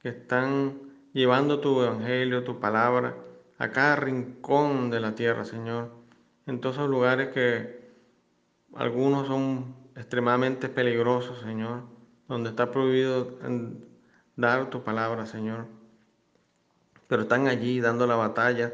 que 0.02 0.08
están 0.08 0.80
llevando 1.12 1.60
tu 1.60 1.82
evangelio, 1.82 2.46
tu 2.46 2.62
palabra 2.62 3.18
a 3.58 3.72
cada 3.72 3.98
rincón 3.98 4.90
de 4.90 5.02
la 5.02 5.16
tierra, 5.16 5.44
Señor, 5.44 6.00
en 6.48 6.60
todos 6.60 6.76
esos 6.76 6.90
lugares 6.90 7.30
que 7.30 7.82
algunos 8.76 9.28
son 9.28 9.76
extremadamente 9.96 10.70
peligrosos, 10.70 11.40
Señor, 11.42 11.84
donde 12.28 12.50
está 12.50 12.72
prohibido 12.72 13.38
dar 14.36 14.70
tu 14.70 14.84
palabra, 14.84 15.26
Señor. 15.26 15.66
Pero 17.08 17.24
están 17.24 17.48
allí 17.48 17.82
dando 17.82 18.08
la 18.08 18.16
batalla 18.16 18.74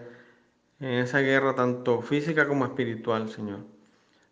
en 0.80 0.94
esa 1.00 1.20
guerra 1.20 1.56
tanto 1.56 2.02
física 2.02 2.48
como 2.48 2.66
espiritual, 2.66 3.30
Señor. 3.30 3.60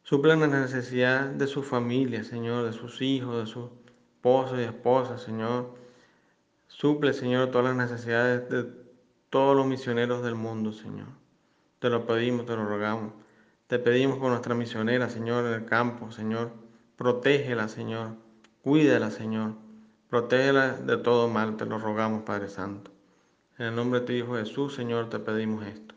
Suplen 0.03 0.41
la 0.41 0.47
necesidad 0.47 1.25
de 1.25 1.47
su 1.47 1.63
familia, 1.63 2.23
Señor, 2.23 2.65
de 2.65 2.73
sus 2.73 3.01
hijos, 3.01 3.37
de 3.37 3.51
sus 3.51 3.71
esposos 4.15 4.59
y 4.59 4.63
esposas, 4.63 5.23
Señor. 5.23 5.75
Suple, 6.67 7.13
Señor, 7.13 7.49
todas 7.49 7.75
las 7.75 7.89
necesidades 7.89 8.47
de 8.49 8.71
todos 9.31 9.55
los 9.55 9.65
misioneros 9.65 10.23
del 10.23 10.35
mundo, 10.35 10.71
Señor. 10.71 11.07
Te 11.79 11.89
lo 11.89 12.05
pedimos, 12.05 12.45
te 12.45 12.55
lo 12.55 12.65
rogamos. 12.65 13.13
Te 13.67 13.79
pedimos 13.79 14.19
por 14.19 14.29
nuestra 14.29 14.53
misionera, 14.53 15.09
Señor, 15.09 15.45
en 15.45 15.53
el 15.53 15.65
campo, 15.65 16.11
Señor. 16.11 16.51
Protégela, 16.97 17.67
Señor. 17.67 18.09
Cuídala, 18.63 19.09
Señor. 19.09 19.53
Protégela 20.07 20.73
de 20.73 20.97
todo 20.97 21.27
mal, 21.27 21.57
te 21.57 21.65
lo 21.65 21.79
rogamos, 21.79 22.21
Padre 22.23 22.47
Santo. 22.47 22.91
En 23.57 23.65
el 23.65 23.75
nombre 23.75 24.01
de 24.01 24.05
tu 24.05 24.11
Hijo 24.11 24.35
Jesús, 24.35 24.75
Señor, 24.75 25.09
te 25.09 25.17
pedimos 25.17 25.65
esto. 25.65 25.95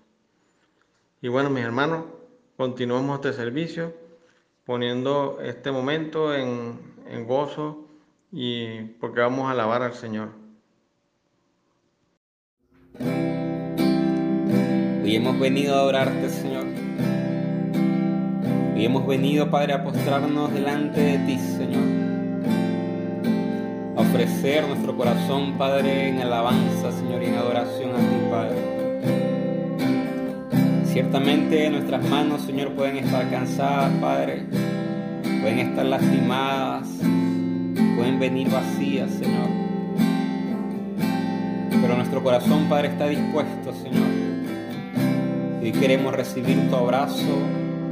Y 1.21 1.29
bueno, 1.29 1.51
mis 1.51 1.63
hermanos, 1.63 2.07
continuamos 2.57 3.17
este 3.17 3.35
servicio 3.35 3.93
poniendo 4.65 5.39
este 5.43 5.71
momento 5.71 6.35
en, 6.35 6.79
en 7.07 7.27
gozo 7.27 7.85
y 8.33 8.81
porque 9.01 9.21
vamos 9.21 9.47
a 9.47 9.51
alabar 9.51 9.83
al 9.83 9.93
Señor. 9.93 10.31
Hoy 15.09 15.17
hemos 15.17 15.39
venido 15.41 15.75
a 15.75 15.79
adorarte, 15.79 16.28
Hoy 18.79 18.85
hemos 18.85 19.05
venido, 19.09 19.51
Padre, 19.51 19.73
a 19.73 19.83
postrarnos 19.83 20.55
delante 20.55 21.01
de 21.01 21.19
ti, 21.27 21.37
Señor. 21.37 21.83
A 23.97 24.01
ofrecer 24.03 24.69
nuestro 24.69 24.97
corazón, 24.97 25.59
Padre, 25.59 26.11
en 26.11 26.21
alabanza, 26.21 26.93
Señor, 26.93 27.21
y 27.25 27.27
en 27.27 27.35
adoración 27.35 27.91
a 27.91 27.99
ti, 27.99 28.17
Padre. 28.31 28.55
Ciertamente 30.85 31.69
nuestras 31.71 32.09
manos, 32.09 32.43
Señor, 32.43 32.71
pueden 32.75 32.99
estar 32.99 33.29
cansadas, 33.29 33.91
Padre. 34.01 34.45
Pueden 35.43 35.59
estar 35.59 35.85
lastimadas, 35.85 36.87
pueden 37.97 38.21
venir 38.21 38.49
vacías, 38.49 39.11
Señor. 39.11 39.49
Pero 41.83 41.97
nuestro 41.97 42.23
corazón, 42.23 42.69
Padre, 42.69 42.91
está 42.91 43.09
dispuesto, 43.09 43.73
Señor. 43.83 44.07
Y 45.65 45.73
queremos 45.73 46.15
recibir 46.15 46.71
tu 46.71 46.77
abrazo, 46.77 47.43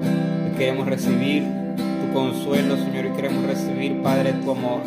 y 0.03 0.36
queremos 0.57 0.87
recibir 0.87 1.43
tu 1.77 2.13
consuelo, 2.15 2.77
Señor, 2.77 3.07
y 3.07 3.11
queremos 3.11 3.45
recibir, 3.45 4.03
Padre, 4.03 4.33
tu 4.33 4.51
amor. 4.51 4.81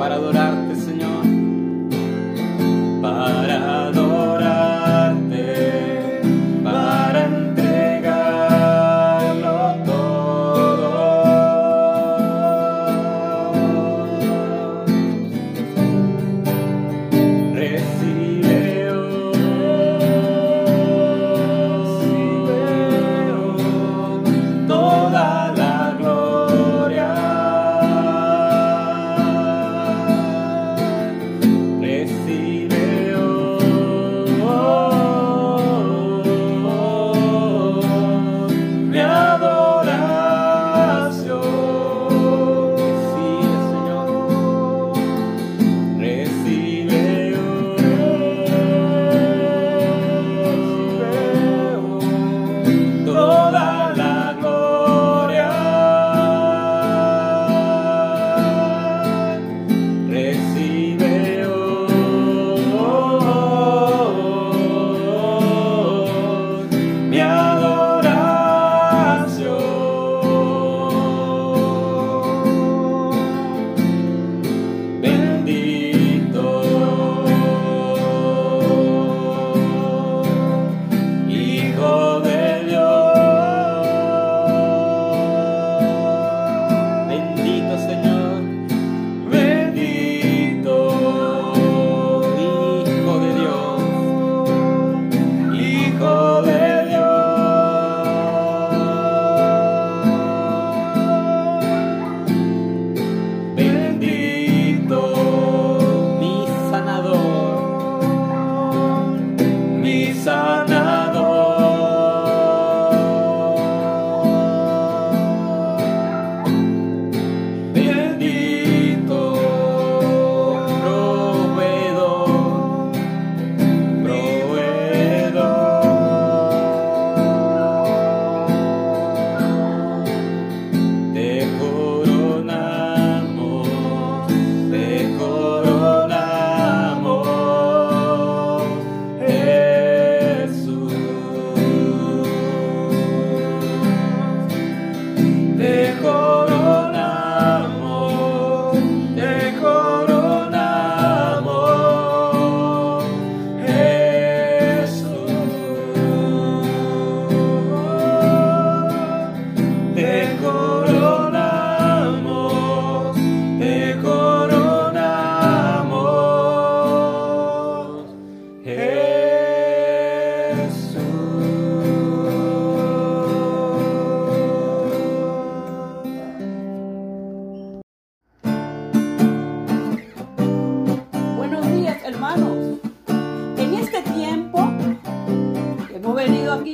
para 0.00 0.14
adorarte, 0.14 0.76
Señor. 0.76 1.29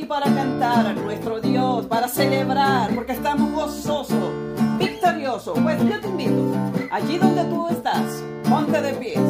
Para 0.08 0.26
cantar 0.26 0.86
a 0.86 0.92
nuestro 0.92 1.40
Dios, 1.40 1.86
para 1.86 2.08
celebrar, 2.08 2.94
porque 2.94 3.12
estamos 3.12 3.52
gozosos, 3.52 4.32
victoriosos. 4.78 5.58
Pues 5.60 5.78
yo 5.88 6.00
te 6.00 6.08
invito, 6.08 6.42
allí 6.90 7.18
donde 7.18 7.44
tú 7.44 7.68
estás, 7.68 8.22
ponte 8.48 8.80
de 8.80 8.92
pies, 8.94 9.20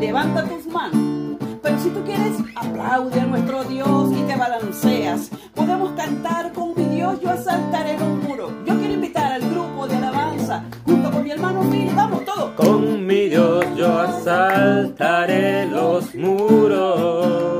levanta 0.00 0.44
tus 0.44 0.66
manos. 0.66 1.38
Pero 1.62 1.78
si 1.80 1.90
tú 1.90 2.02
quieres, 2.04 2.36
aplaude 2.54 3.20
a 3.20 3.26
nuestro 3.26 3.64
Dios 3.64 4.10
y 4.12 4.22
te 4.22 4.36
balanceas. 4.36 5.30
Podemos 5.54 5.92
cantar 5.92 6.52
con 6.52 6.74
mi 6.76 6.84
Dios, 6.96 7.20
yo 7.20 7.30
asaltaré 7.30 7.98
los 7.98 8.08
muros. 8.22 8.52
Yo 8.66 8.78
quiero 8.78 8.94
invitar 8.94 9.32
al 9.32 9.50
grupo 9.50 9.86
de 9.86 9.96
alabanza, 9.96 10.64
junto 10.84 11.10
con 11.10 11.24
mi 11.24 11.30
hermano 11.30 11.62
Phil, 11.70 11.90
vamos 11.94 12.24
todos. 12.24 12.50
Con 12.52 13.06
mi 13.06 13.28
Dios 13.28 13.64
yo 13.76 13.98
asaltaré 13.98 15.66
los 15.66 16.14
muros. 16.14 17.57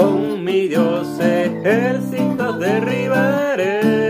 Con 0.00 0.42
mi 0.44 0.66
Dios. 0.66 1.20
Ejércitos 1.20 2.58
derribaré. 2.58 4.09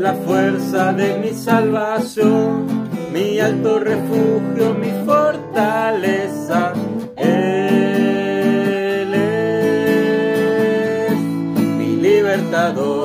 La 0.00 0.14
fuerza 0.14 0.94
de 0.94 1.18
mi 1.18 1.34
salvación, 1.34 2.88
mi 3.12 3.38
alto 3.38 3.78
refugio, 3.78 4.74
mi 4.74 4.90
fortaleza. 5.04 6.72
Él 7.16 9.14
es 9.14 11.18
mi 11.76 11.96
libertador. 11.96 12.99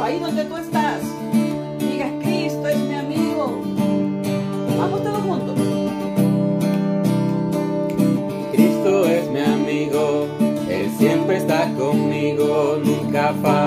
Ahí 0.01 0.19
donde 0.19 0.45
tú 0.45 0.55
estás. 0.55 1.01
Digas, 1.79 2.11
Cristo 2.21 2.67
es 2.69 2.77
mi 2.77 2.95
amigo. 2.95 3.61
Vamos 4.77 5.03
todos 5.03 5.21
juntos. 5.23 5.55
Cristo 8.53 9.05
es 9.05 9.29
mi 9.29 9.41
amigo, 9.41 10.27
Él 10.69 10.89
siempre 10.97 11.37
está 11.37 11.69
conmigo, 11.73 12.77
nunca 12.81 13.33
falla. 13.41 13.66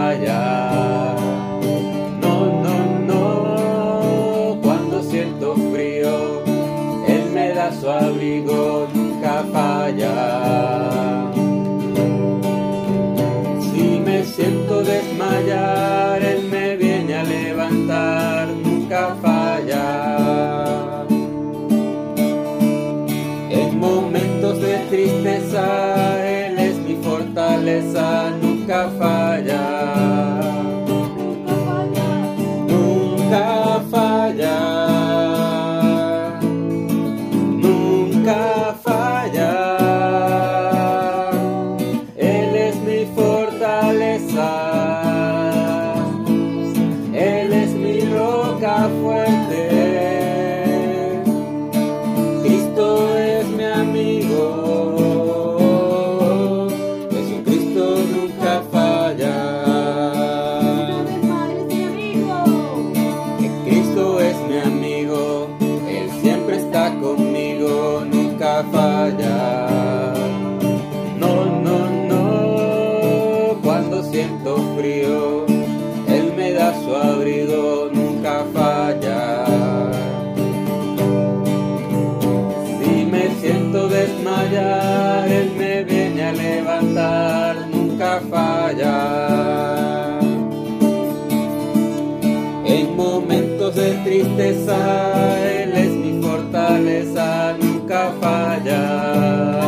Tristeza, 94.21 95.63
Él 95.63 95.73
es 95.73 95.91
mi 95.91 96.23
fortaleza, 96.23 97.57
nunca 97.61 98.13
falla. 98.21 99.61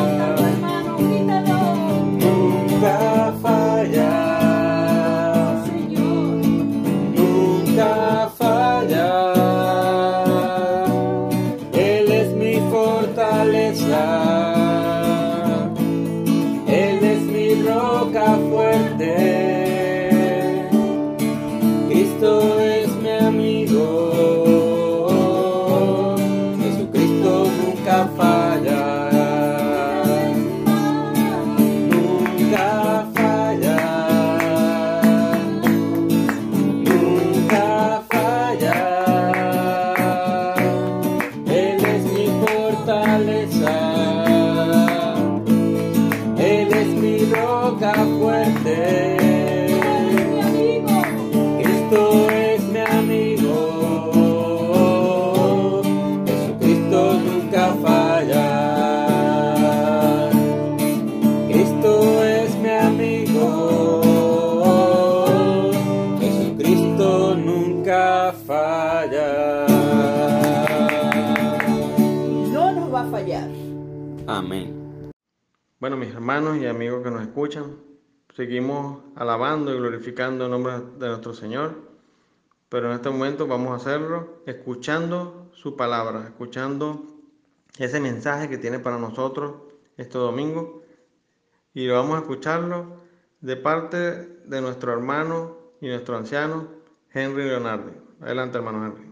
Nunca 2.21 3.35
falla. 3.41 4.13
Nunca 7.17 8.31
falla. 8.37 9.09
Él 11.73 12.13
es 12.13 12.35
mi 12.35 12.55
fortaleza. 12.71 14.05
Él 16.67 17.05
es 17.05 17.23
mi 17.23 17.55
roca 17.63 18.39
fuerte. 18.51 19.13
Cristo 21.89 22.62
hermanos 76.23 76.59
y 76.59 76.67
amigos 76.67 77.03
que 77.03 77.11
nos 77.11 77.23
escuchan, 77.23 77.79
seguimos 78.37 79.03
alabando 79.17 79.75
y 79.75 79.77
glorificando 79.77 80.45
el 80.45 80.53
nombre 80.53 80.75
de 80.97 81.09
nuestro 81.09 81.35
Señor, 81.35 81.75
pero 82.69 82.87
en 82.91 82.95
este 82.95 83.11
momento 83.11 83.49
vamos 83.49 83.73
a 83.73 83.75
hacerlo 83.75 84.41
escuchando 84.47 85.51
su 85.53 85.75
palabra, 85.75 86.23
escuchando 86.29 87.03
ese 87.77 87.99
mensaje 87.99 88.49
que 88.49 88.57
tiene 88.57 88.79
para 88.79 88.99
nosotros 88.99 89.63
este 89.97 90.17
domingo 90.17 90.85
y 91.75 91.89
vamos 91.89 92.15
a 92.15 92.21
escucharlo 92.21 93.01
de 93.41 93.57
parte 93.57 93.97
de 93.97 94.61
nuestro 94.61 94.93
hermano 94.93 95.57
y 95.81 95.89
nuestro 95.89 96.17
anciano 96.17 96.69
Henry 97.13 97.47
Leonardi. 97.47 97.95
Adelante, 98.21 98.59
hermano 98.59 98.87
Henry. 98.87 99.11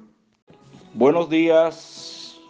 Buenos 0.95 1.29
días, 1.29 2.41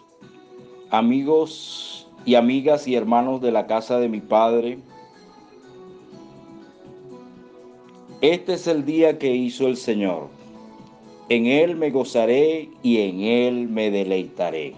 amigos 0.91 1.90
y 2.25 2.35
amigas 2.35 2.87
y 2.87 2.95
hermanos 2.95 3.41
de 3.41 3.51
la 3.51 3.67
casa 3.67 3.99
de 3.99 4.09
mi 4.09 4.21
Padre. 4.21 4.77
Este 8.21 8.53
es 8.53 8.67
el 8.67 8.85
día 8.85 9.17
que 9.17 9.33
hizo 9.35 9.67
el 9.67 9.77
Señor. 9.77 10.27
En 11.29 11.45
Él 11.47 11.75
me 11.75 11.89
gozaré 11.89 12.69
y 12.83 12.97
en 12.99 13.21
Él 13.21 13.67
me 13.69 13.89
deleitaré. 13.89 14.73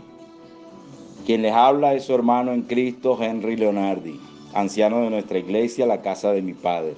Quien 1.26 1.42
les 1.42 1.54
habla 1.54 1.94
es 1.94 2.06
su 2.06 2.14
hermano 2.14 2.52
en 2.54 2.64
Cristo, 2.64 3.18
Henry 3.20 3.56
Leonardi, 3.56 4.20
anciano 4.54 5.02
de 5.02 5.10
nuestra 5.10 5.40
iglesia, 5.40 5.86
la 5.86 6.02
casa 6.02 6.32
de 6.32 6.42
mi 6.42 6.54
Padre, 6.54 6.96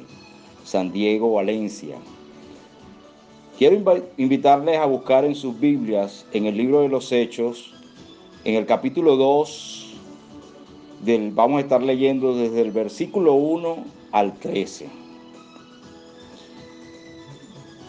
San 0.63 0.91
Diego, 0.91 1.33
Valencia. 1.33 1.95
Quiero 3.57 3.77
invi- 3.77 4.03
invitarles 4.17 4.77
a 4.77 4.85
buscar 4.85 5.23
en 5.25 5.35
sus 5.35 5.57
Biblias, 5.59 6.25
en 6.33 6.45
el 6.47 6.57
libro 6.57 6.81
de 6.81 6.89
los 6.89 7.11
Hechos, 7.11 7.73
en 8.43 8.55
el 8.55 8.65
capítulo 8.65 9.15
2, 9.15 9.84
vamos 11.33 11.57
a 11.57 11.61
estar 11.61 11.83
leyendo 11.83 12.35
desde 12.35 12.61
el 12.61 12.71
versículo 12.71 13.33
1 13.33 13.77
al 14.11 14.33
13. 14.39 14.89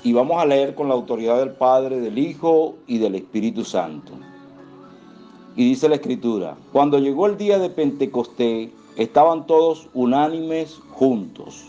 Y 0.04 0.12
vamos 0.12 0.40
a 0.40 0.46
leer 0.46 0.74
con 0.74 0.88
la 0.88 0.94
autoridad 0.94 1.38
del 1.38 1.50
Padre, 1.50 2.00
del 2.00 2.18
Hijo 2.18 2.74
y 2.86 2.98
del 2.98 3.14
Espíritu 3.14 3.64
Santo. 3.64 4.12
Y 5.56 5.68
dice 5.68 5.88
la 5.88 5.96
Escritura, 5.96 6.56
cuando 6.72 6.98
llegó 6.98 7.26
el 7.26 7.38
día 7.38 7.58
de 7.58 7.70
Pentecostés, 7.70 8.70
estaban 8.96 9.46
todos 9.46 9.88
unánimes 9.94 10.78
juntos. 10.90 11.64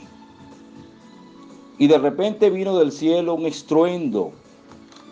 Y 1.78 1.88
de 1.88 1.98
repente 1.98 2.50
vino 2.50 2.78
del 2.78 2.92
cielo 2.92 3.36
un 3.36 3.46
estruendo 3.46 4.32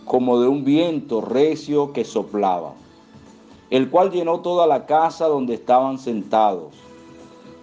como 0.06 0.40
de 0.40 0.48
un 0.48 0.64
viento 0.64 1.22
recio 1.22 1.94
que 1.94 2.04
soplaba, 2.04 2.74
el 3.70 3.90
cual 3.90 4.12
llenó 4.12 4.40
toda 4.42 4.68
la 4.68 4.86
casa 4.86 5.28
donde 5.28 5.56
estaban 5.56 5.98
sentados. 6.00 6.74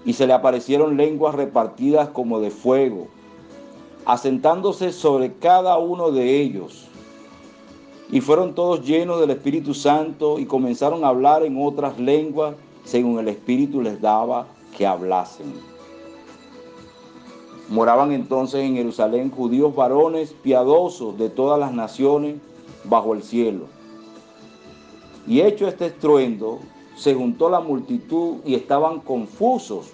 Y 0.05 0.15
se 0.15 0.27
le 0.27 0.33
aparecieron 0.33 0.97
lenguas 0.97 1.35
repartidas 1.35 2.09
como 2.09 2.41
de 2.41 2.51
fuego, 2.51 3.07
asentándose 4.05 4.93
sobre 4.93 5.33
cada 5.35 5.79
uno 5.79 6.11
de 6.11 6.41
ellos. 6.41 6.89
Y 8.11 8.21
fueron 8.21 8.55
todos 8.55 8.85
llenos 8.85 9.21
del 9.21 9.31
Espíritu 9.31 9.75
Santo 9.75 10.39
y 10.39 10.45
comenzaron 10.45 11.05
a 11.05 11.09
hablar 11.09 11.45
en 11.45 11.57
otras 11.65 11.99
lenguas 11.99 12.55
según 12.85 13.19
el 13.19 13.29
Espíritu 13.29 13.81
les 13.81 14.01
daba 14.01 14.47
que 14.77 14.87
hablasen. 14.87 15.53
Moraban 17.69 18.13
entonces 18.13 18.61
en 18.63 18.75
Jerusalén 18.75 19.31
judíos 19.31 19.75
varones 19.75 20.35
piadosos 20.43 21.17
de 21.17 21.31
todas 21.31 21.59
las 21.59 21.73
naciones 21.73 22.37
bajo 22.85 23.15
el 23.15 23.23
cielo. 23.23 23.67
Y 25.27 25.41
hecho 25.41 25.69
este 25.69 25.87
estruendo, 25.87 26.59
se 26.97 27.15
juntó 27.15 27.49
la 27.49 27.61
multitud 27.61 28.37
y 28.45 28.55
estaban 28.55 29.01
confusos, 29.01 29.93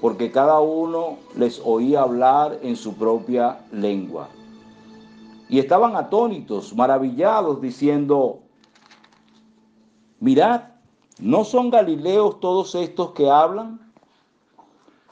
porque 0.00 0.30
cada 0.30 0.60
uno 0.60 1.16
les 1.36 1.60
oía 1.64 2.02
hablar 2.02 2.58
en 2.62 2.76
su 2.76 2.94
propia 2.94 3.64
lengua. 3.72 4.28
Y 5.48 5.58
estaban 5.58 5.94
atónitos, 5.96 6.74
maravillados, 6.74 7.60
diciendo, 7.60 8.40
mirad, 10.20 10.62
¿no 11.20 11.44
son 11.44 11.70
galileos 11.70 12.40
todos 12.40 12.74
estos 12.74 13.12
que 13.12 13.30
hablan? 13.30 13.80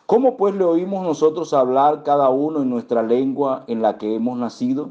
¿Cómo 0.06 0.36
pues 0.36 0.54
le 0.54 0.64
oímos 0.64 1.04
nosotros 1.04 1.54
hablar 1.54 2.02
cada 2.02 2.28
uno 2.28 2.62
en 2.62 2.68
nuestra 2.68 3.02
lengua 3.02 3.64
en 3.68 3.80
la 3.80 3.96
que 3.96 4.14
hemos 4.14 4.36
nacido? 4.36 4.90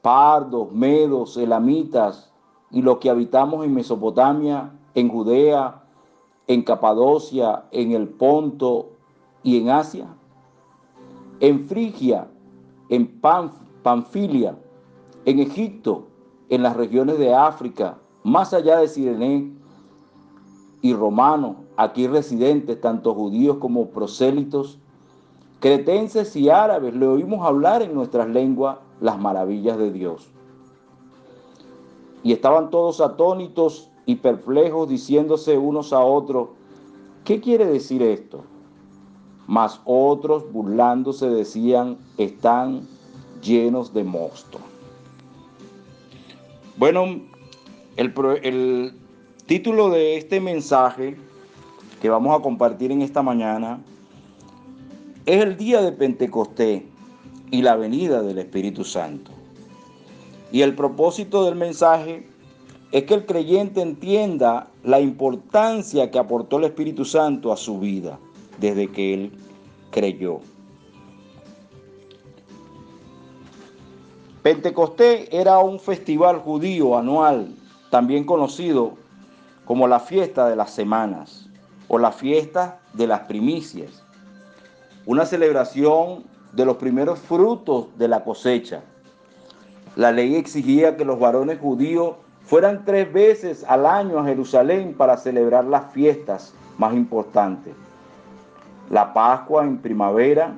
Pardos, 0.00 0.72
medos, 0.72 1.36
elamitas 1.36 2.33
y 2.74 2.82
los 2.82 2.98
que 2.98 3.08
habitamos 3.08 3.64
en 3.64 3.72
Mesopotamia, 3.72 4.72
en 4.96 5.08
Judea, 5.08 5.80
en 6.48 6.62
Capadocia, 6.62 7.64
en 7.70 7.92
el 7.92 8.08
Ponto 8.08 8.90
y 9.44 9.58
en 9.60 9.70
Asia, 9.70 10.08
en 11.38 11.68
Frigia, 11.68 12.26
en 12.88 13.20
Panf- 13.22 13.52
Panfilia, 13.84 14.56
en 15.24 15.38
Egipto, 15.38 16.08
en 16.48 16.64
las 16.64 16.76
regiones 16.76 17.16
de 17.18 17.32
África, 17.32 17.96
más 18.24 18.52
allá 18.52 18.78
de 18.78 18.88
Sirene 18.88 19.52
y 20.82 20.92
romanos, 20.94 21.56
aquí 21.76 22.08
residentes, 22.08 22.80
tanto 22.80 23.14
judíos 23.14 23.58
como 23.58 23.86
prosélitos, 23.90 24.80
cretenses 25.60 26.34
y 26.34 26.50
árabes, 26.50 26.92
le 26.94 27.06
oímos 27.06 27.46
hablar 27.46 27.82
en 27.82 27.94
nuestras 27.94 28.28
lenguas 28.28 28.78
las 29.00 29.18
maravillas 29.18 29.78
de 29.78 29.92
Dios. 29.92 30.33
Y 32.24 32.32
estaban 32.32 32.70
todos 32.70 33.00
atónitos 33.00 33.90
y 34.06 34.16
perplejos, 34.16 34.88
diciéndose 34.88 35.56
unos 35.56 35.92
a 35.92 36.00
otros, 36.00 36.48
¿qué 37.24 37.40
quiere 37.40 37.66
decir 37.66 38.02
esto? 38.02 38.42
Mas 39.46 39.80
otros, 39.84 40.50
burlándose, 40.50 41.28
decían, 41.28 41.98
están 42.16 42.88
llenos 43.42 43.92
de 43.92 44.04
mosto. 44.04 44.58
Bueno, 46.76 47.20
el, 47.96 48.12
el 48.42 48.94
título 49.46 49.90
de 49.90 50.16
este 50.16 50.40
mensaje 50.40 51.16
que 52.00 52.08
vamos 52.08 52.38
a 52.38 52.42
compartir 52.42 52.90
en 52.90 53.02
esta 53.02 53.22
mañana 53.22 53.80
es 55.26 55.42
el 55.42 55.56
día 55.56 55.82
de 55.82 55.92
Pentecostés 55.92 56.82
y 57.50 57.62
la 57.62 57.76
venida 57.76 58.22
del 58.22 58.38
Espíritu 58.38 58.82
Santo. 58.82 59.33
Y 60.54 60.62
el 60.62 60.76
propósito 60.76 61.44
del 61.44 61.56
mensaje 61.56 62.28
es 62.92 63.02
que 63.02 63.14
el 63.14 63.26
creyente 63.26 63.80
entienda 63.80 64.68
la 64.84 65.00
importancia 65.00 66.12
que 66.12 66.18
aportó 66.20 66.58
el 66.58 66.64
Espíritu 66.66 67.04
Santo 67.04 67.52
a 67.52 67.56
su 67.56 67.80
vida 67.80 68.20
desde 68.60 68.86
que 68.86 69.14
él 69.14 69.32
creyó. 69.90 70.38
Pentecostés 74.44 75.28
era 75.32 75.58
un 75.58 75.80
festival 75.80 76.38
judío 76.38 76.96
anual, 76.96 77.52
también 77.90 78.22
conocido 78.22 78.92
como 79.64 79.88
la 79.88 79.98
fiesta 79.98 80.48
de 80.48 80.54
las 80.54 80.70
semanas 80.70 81.48
o 81.88 81.98
la 81.98 82.12
fiesta 82.12 82.80
de 82.92 83.08
las 83.08 83.22
primicias, 83.22 84.04
una 85.04 85.26
celebración 85.26 86.22
de 86.52 86.64
los 86.64 86.76
primeros 86.76 87.18
frutos 87.18 87.86
de 87.98 88.06
la 88.06 88.22
cosecha. 88.22 88.84
La 89.96 90.10
ley 90.10 90.34
exigía 90.34 90.96
que 90.96 91.04
los 91.04 91.20
varones 91.20 91.58
judíos 91.60 92.16
fueran 92.44 92.84
tres 92.84 93.12
veces 93.12 93.64
al 93.68 93.86
año 93.86 94.18
a 94.18 94.24
Jerusalén 94.24 94.94
para 94.94 95.16
celebrar 95.16 95.64
las 95.64 95.92
fiestas 95.92 96.52
más 96.78 96.94
importantes. 96.94 97.72
La 98.90 99.14
Pascua 99.14 99.64
en 99.64 99.78
primavera, 99.78 100.54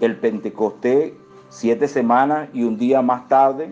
el 0.00 0.16
Pentecostés 0.16 1.12
siete 1.50 1.88
semanas 1.88 2.48
y 2.54 2.62
un 2.62 2.78
día 2.78 3.02
más 3.02 3.28
tarde, 3.28 3.70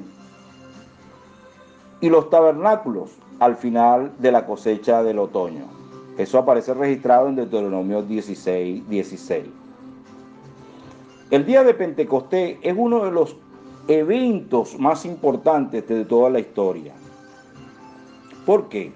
y 2.00 2.10
los 2.10 2.28
tabernáculos 2.28 3.10
al 3.40 3.56
final 3.56 4.12
de 4.18 4.32
la 4.32 4.46
cosecha 4.46 5.02
del 5.02 5.18
otoño. 5.18 5.64
Eso 6.18 6.38
aparece 6.38 6.74
registrado 6.74 7.28
en 7.28 7.36
Deuteronomio 7.36 8.02
16, 8.02 8.88
16. 8.88 9.44
El 11.30 11.46
día 11.46 11.62
de 11.62 11.74
Pentecostés 11.74 12.58
es 12.62 12.74
uno 12.76 13.04
de 13.04 13.10
los 13.10 13.36
eventos 13.88 14.78
más 14.78 15.04
importantes 15.06 15.88
de 15.88 16.04
toda 16.04 16.30
la 16.30 16.40
historia. 16.40 16.92
¿Por 18.44 18.68
qué? 18.68 18.92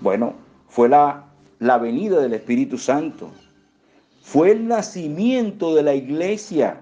Bueno, 0.00 0.34
fue 0.68 0.88
la, 0.88 1.24
la 1.58 1.78
venida 1.78 2.20
del 2.20 2.34
Espíritu 2.34 2.78
Santo, 2.78 3.30
fue 4.22 4.52
el 4.52 4.66
nacimiento 4.68 5.74
de 5.74 5.82
la 5.82 5.94
iglesia, 5.94 6.80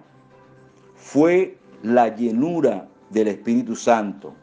fue 0.95 1.57
la 1.83 2.15
llenura 2.15 2.87
del 3.11 3.29
Espíritu 3.29 3.77
Santo 3.77 4.35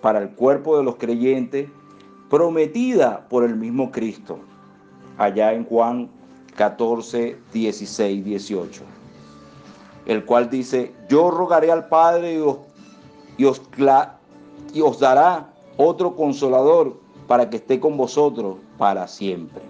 para 0.00 0.20
el 0.20 0.30
cuerpo 0.30 0.78
de 0.78 0.84
los 0.84 0.96
creyentes 0.96 1.68
prometida 2.30 3.26
por 3.28 3.44
el 3.44 3.56
mismo 3.56 3.90
Cristo, 3.90 4.38
allá 5.18 5.52
en 5.52 5.64
Juan 5.64 6.08
14, 6.56 7.36
16, 7.52 8.24
18, 8.24 8.82
el 10.06 10.24
cual 10.24 10.48
dice, 10.48 10.94
yo 11.08 11.30
rogaré 11.30 11.70
al 11.70 11.88
Padre 11.88 12.34
y 12.34 13.44
os, 13.44 13.60
y 14.72 14.80
os, 14.80 14.98
dará 15.00 15.52
otro 15.76 16.14
consolador 16.14 16.98
para 17.26 17.50
que 17.50 17.56
esté 17.56 17.80
con 17.80 17.96
vosotros 17.96 18.56
para 18.78 19.08
siempre. 19.08 19.62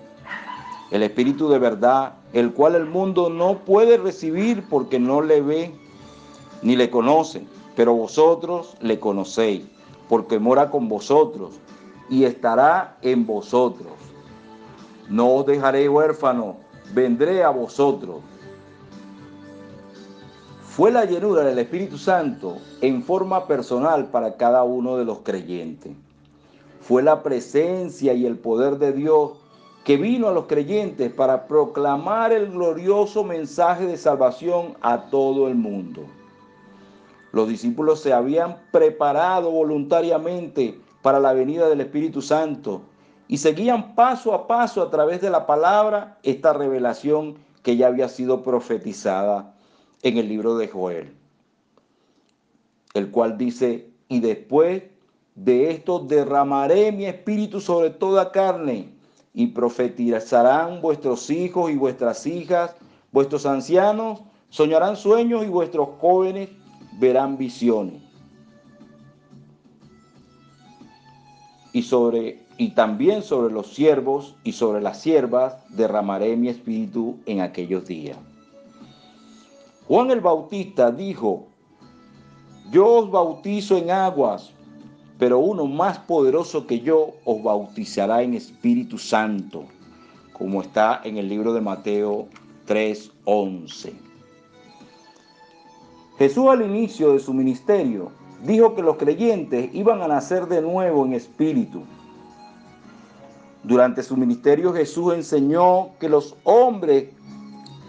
El 0.91 1.03
Espíritu 1.03 1.49
de 1.49 1.59
verdad, 1.59 2.15
el 2.33 2.53
cual 2.53 2.75
el 2.75 2.85
mundo 2.85 3.29
no 3.31 3.59
puede 3.65 3.97
recibir 3.97 4.69
porque 4.69 4.99
no 5.01 5.23
le 5.23 5.41
ve 5.41 5.75
ni 6.63 6.77
le 6.77 6.91
conoce, 6.91 7.45
pero 7.75 7.95
vosotros 7.95 8.77
le 8.81 9.01
conocéis, 9.01 9.65
porque 10.09 10.39
mora 10.39 10.71
con 10.71 10.89
vosotros 10.89 11.59
y 12.09 12.25
estará 12.25 12.99
en 13.03 13.27
vosotros. 13.27 13.93
No 15.09 15.35
os 15.35 15.47
dejaré 15.47 15.89
huérfano, 15.89 16.57
vendré 16.93 17.43
a 17.43 17.51
vosotros. 17.51 18.17
Fue 20.77 20.91
la 20.91 21.07
llenura 21.07 21.43
del 21.43 21.59
Espíritu 21.59 21.97
Santo 21.97 22.59
en 22.83 23.03
forma 23.03 23.47
personal 23.47 24.11
para 24.11 24.37
cada 24.37 24.63
uno 24.63 24.99
de 24.99 25.07
los 25.07 25.21
creyentes. 25.21 25.93
Fue 26.83 27.03
la 27.03 27.23
presencia 27.23 28.13
y 28.13 28.27
el 28.27 28.37
poder 28.37 28.77
de 28.77 28.93
Dios 28.93 29.31
que 29.85 29.97
vino 29.97 30.29
a 30.29 30.33
los 30.33 30.45
creyentes 30.45 31.11
para 31.11 31.47
proclamar 31.47 32.31
el 32.31 32.51
glorioso 32.51 33.25
mensaje 33.25 33.87
de 33.87 33.97
salvación 33.97 34.75
a 34.83 35.09
todo 35.09 35.49
el 35.49 35.55
mundo. 35.55 36.03
Los 37.33 37.49
discípulos 37.49 38.01
se 38.01 38.13
habían 38.13 38.59
preparado 38.71 39.51
voluntariamente 39.51 40.79
para 41.01 41.19
la 41.19 41.33
venida 41.33 41.71
del 41.71 41.81
Espíritu 41.81 42.21
Santo 42.21 42.83
y 43.29 43.39
seguían 43.39 43.95
paso 43.95 44.35
a 44.35 44.47
paso 44.47 44.83
a 44.83 44.91
través 44.91 45.23
de 45.23 45.31
la 45.31 45.47
palabra 45.47 46.19
esta 46.23 46.53
revelación 46.53 47.37
que 47.63 47.79
ya 47.79 47.87
había 47.87 48.11
sido 48.11 48.43
profetizada 48.43 49.56
en 50.03 50.19
el 50.19 50.29
libro 50.29 50.57
de 50.57 50.69
Joel, 50.69 51.13
el 52.95 53.11
cual 53.11 53.37
dice, 53.39 53.91
y 54.09 54.21
después 54.21 54.83
de 55.35 55.71
esto 55.71 55.99
derramaré 56.01 56.93
mi 56.93 57.07
espíritu 57.07 57.61
sobre 57.61 57.91
toda 57.91 58.33
carne 58.33 58.89
y 59.35 59.49
profetizarán 59.49 60.81
vuestros 60.81 61.29
hijos 61.31 61.71
y 61.71 61.77
vuestras 61.77 62.27
hijas, 62.27 62.75
vuestros 63.13 63.45
ancianos 63.45 64.21
soñarán 64.49 64.97
sueños 64.97 65.45
y 65.45 65.49
vuestros 65.49 65.89
jóvenes 66.01 66.49
verán 66.99 67.37
visiones. 67.37 68.03
Y 71.73 71.83
sobre 71.83 72.47
y 72.59 72.71
también 72.71 73.23
sobre 73.23 73.53
los 73.53 73.75
siervos 73.75 74.35
y 74.43 74.53
sobre 74.53 74.81
las 74.81 75.01
siervas 75.03 75.57
derramaré 75.69 76.37
mi 76.37 76.49
espíritu 76.49 77.19
en 77.27 77.43
aquellos 77.43 77.87
días. 77.87 78.17
Juan 79.89 80.11
el 80.11 80.21
Bautista 80.21 80.91
dijo, 80.91 81.47
yo 82.73 82.87
os 82.87 83.11
bautizo 83.11 83.77
en 83.77 83.93
aguas, 83.93 84.51
pero 85.17 85.39
uno 85.39 85.67
más 85.67 85.99
poderoso 86.01 86.67
que 86.67 86.81
yo 86.81 87.15
os 87.25 87.43
bautizará 87.43 88.23
en 88.23 88.35
Espíritu 88.35 88.99
Santo, 88.99 89.65
como 90.33 90.61
está 90.61 91.01
en 91.05 91.19
el 91.19 91.29
libro 91.29 91.53
de 91.53 91.61
Mateo 91.61 92.27
3:11. 92.67 93.93
Jesús 96.19 96.47
al 96.49 96.63
inicio 96.63 97.13
de 97.13 97.21
su 97.21 97.33
ministerio 97.33 98.11
dijo 98.43 98.75
que 98.75 98.83
los 98.83 98.97
creyentes 98.97 99.71
iban 99.73 100.03
a 100.03 100.09
nacer 100.09 100.47
de 100.47 100.63
nuevo 100.63 101.07
en 101.07 101.13
espíritu. 101.13 101.83
Durante 103.63 104.03
su 104.03 104.17
ministerio 104.17 104.73
Jesús 104.73 105.15
enseñó 105.15 105.91
que 106.01 106.09
los 106.09 106.35
hombres 106.43 107.11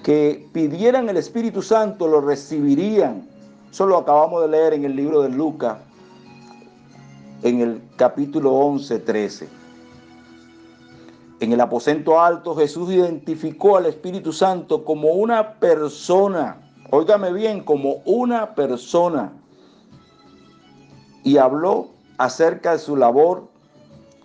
que 0.08 0.48
pidieran 0.54 1.10
el 1.10 1.18
Espíritu 1.18 1.62
Santo 1.62 2.08
lo 2.08 2.22
recibirían. 2.22 3.28
Eso 3.70 3.86
lo 3.86 3.98
acabamos 3.98 4.42
de 4.42 4.48
leer 4.48 4.72
en 4.72 4.86
el 4.86 4.96
libro 4.96 5.22
de 5.22 5.28
Lucas, 5.28 5.80
en 7.44 7.60
el 7.60 7.82
capítulo 7.98 8.54
11, 8.54 9.00
13. 9.00 9.50
En 11.42 11.52
el 11.52 11.60
aposento 11.60 12.22
alto 12.22 12.56
Jesús 12.56 12.90
identificó 12.90 13.76
al 13.76 13.88
Espíritu 13.88 14.32
Santo 14.32 14.86
como 14.86 15.10
una 15.10 15.56
persona 15.56 16.62
óigame 16.90 17.34
bien, 17.34 17.66
como 17.66 18.02
una 18.06 18.56
persona 18.56 19.34
y 21.26 21.36
habló 21.36 21.90
acerca 22.18 22.72
de 22.72 22.80
su 22.80 22.96
labor 22.96 23.50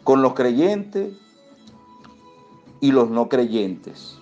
con 0.05 0.23
los 0.23 0.35
creyentes 0.35 1.13
y 2.81 2.93
los 2.93 3.11
no 3.11 3.29
creyentes. 3.29 4.22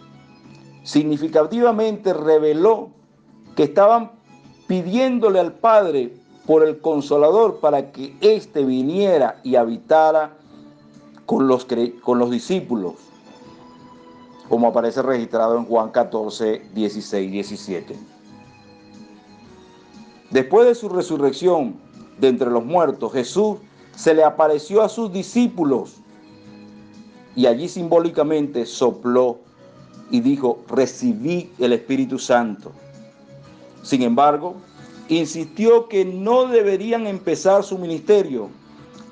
Significativamente 0.82 2.12
reveló 2.14 2.90
que 3.54 3.64
estaban 3.64 4.12
pidiéndole 4.66 5.40
al 5.40 5.52
Padre 5.52 6.14
por 6.46 6.64
el 6.64 6.80
consolador 6.80 7.60
para 7.60 7.92
que 7.92 8.16
éste 8.20 8.64
viniera 8.64 9.40
y 9.42 9.56
habitara 9.56 10.36
con 11.26 11.46
los, 11.46 11.66
con 12.02 12.18
los 12.18 12.30
discípulos, 12.30 12.94
como 14.48 14.68
aparece 14.68 15.02
registrado 15.02 15.56
en 15.56 15.64
Juan 15.64 15.90
14, 15.90 16.70
16, 16.74 17.30
17. 17.32 17.96
Después 20.30 20.66
de 20.66 20.74
su 20.74 20.88
resurrección 20.88 21.76
de 22.18 22.28
entre 22.28 22.50
los 22.50 22.64
muertos, 22.64 23.12
Jesús 23.12 23.58
se 23.94 24.14
le 24.14 24.24
apareció 24.24 24.82
a 24.82 24.88
sus 24.88 25.12
discípulos 25.12 25.96
y 27.36 27.46
allí 27.46 27.68
simbólicamente 27.68 28.66
sopló 28.66 29.38
y 30.10 30.20
dijo, 30.20 30.64
recibí 30.68 31.50
el 31.58 31.72
Espíritu 31.72 32.18
Santo. 32.18 32.72
Sin 33.82 34.02
embargo, 34.02 34.56
insistió 35.08 35.88
que 35.88 36.04
no 36.04 36.46
deberían 36.46 37.06
empezar 37.06 37.62
su 37.62 37.78
ministerio 37.78 38.50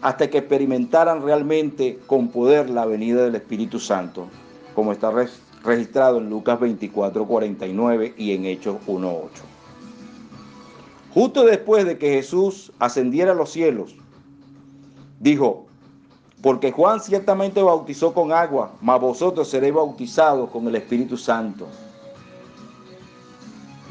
hasta 0.02 0.28
que 0.28 0.38
experimentaran 0.38 1.22
realmente 1.22 1.98
con 2.06 2.28
poder 2.28 2.70
la 2.70 2.86
venida 2.86 3.24
del 3.24 3.34
Espíritu 3.34 3.80
Santo, 3.80 4.28
como 4.74 4.92
está 4.92 5.12
registrado 5.64 6.18
en 6.18 6.30
Lucas 6.30 6.60
24, 6.60 7.26
49 7.26 8.14
y 8.16 8.32
en 8.32 8.44
Hechos 8.44 8.76
1, 8.86 9.08
8. 9.08 9.42
Justo 11.14 11.44
después 11.44 11.84
de 11.84 11.98
que 11.98 12.10
Jesús 12.10 12.72
ascendiera 12.78 13.32
a 13.32 13.34
los 13.34 13.50
cielos, 13.50 13.94
dijo, 15.18 15.67
porque 16.42 16.70
Juan 16.70 17.00
ciertamente 17.00 17.62
bautizó 17.62 18.14
con 18.14 18.32
agua, 18.32 18.72
mas 18.80 19.00
vosotros 19.00 19.48
seréis 19.48 19.74
bautizados 19.74 20.50
con 20.50 20.68
el 20.68 20.76
Espíritu 20.76 21.16
Santo. 21.16 21.66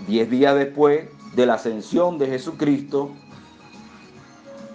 Diez 0.08 0.30
días 0.30 0.56
después 0.56 1.10
de 1.36 1.46
la 1.46 1.56
ascensión 1.56 2.18
de 2.18 2.28
Jesucristo 2.28 3.10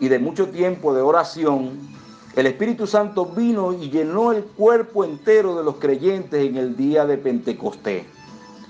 y 0.00 0.08
de 0.08 0.18
mucho 0.18 0.48
tiempo 0.48 0.92
de 0.92 1.00
oración, 1.00 1.78
el 2.36 2.46
Espíritu 2.46 2.86
Santo 2.86 3.26
vino 3.26 3.72
y 3.72 3.88
llenó 3.90 4.32
el 4.32 4.44
cuerpo 4.44 5.04
entero 5.04 5.56
de 5.56 5.64
los 5.64 5.76
creyentes 5.76 6.44
en 6.44 6.56
el 6.56 6.76
día 6.76 7.06
de 7.06 7.16
Pentecostés, 7.16 8.04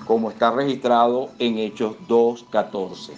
como 0.06 0.30
está 0.30 0.52
registrado 0.52 1.30
en 1.38 1.58
Hechos 1.58 1.96
2.14. 2.08 3.12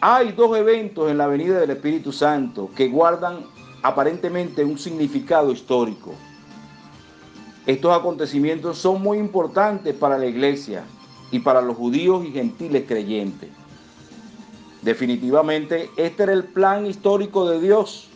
Hay 0.00 0.32
dos 0.32 0.56
eventos 0.56 1.10
en 1.10 1.18
la 1.18 1.28
venida 1.28 1.60
del 1.60 1.70
Espíritu 1.70 2.12
Santo 2.12 2.70
que 2.74 2.88
guardan 2.88 3.46
aparentemente 3.82 4.64
un 4.64 4.78
significado 4.78 5.52
histórico. 5.52 6.14
Estos 7.66 7.96
acontecimientos 7.96 8.78
son 8.78 9.02
muy 9.02 9.18
importantes 9.18 9.94
para 9.94 10.18
la 10.18 10.26
iglesia 10.26 10.84
y 11.30 11.38
para 11.38 11.60
los 11.62 11.76
judíos 11.76 12.24
y 12.24 12.32
gentiles 12.32 12.84
creyentes. 12.86 13.50
Definitivamente, 14.82 15.90
este 15.96 16.24
era 16.24 16.32
el 16.32 16.44
plan 16.44 16.86
histórico 16.86 17.48
de 17.48 17.60
Dios. 17.60 18.08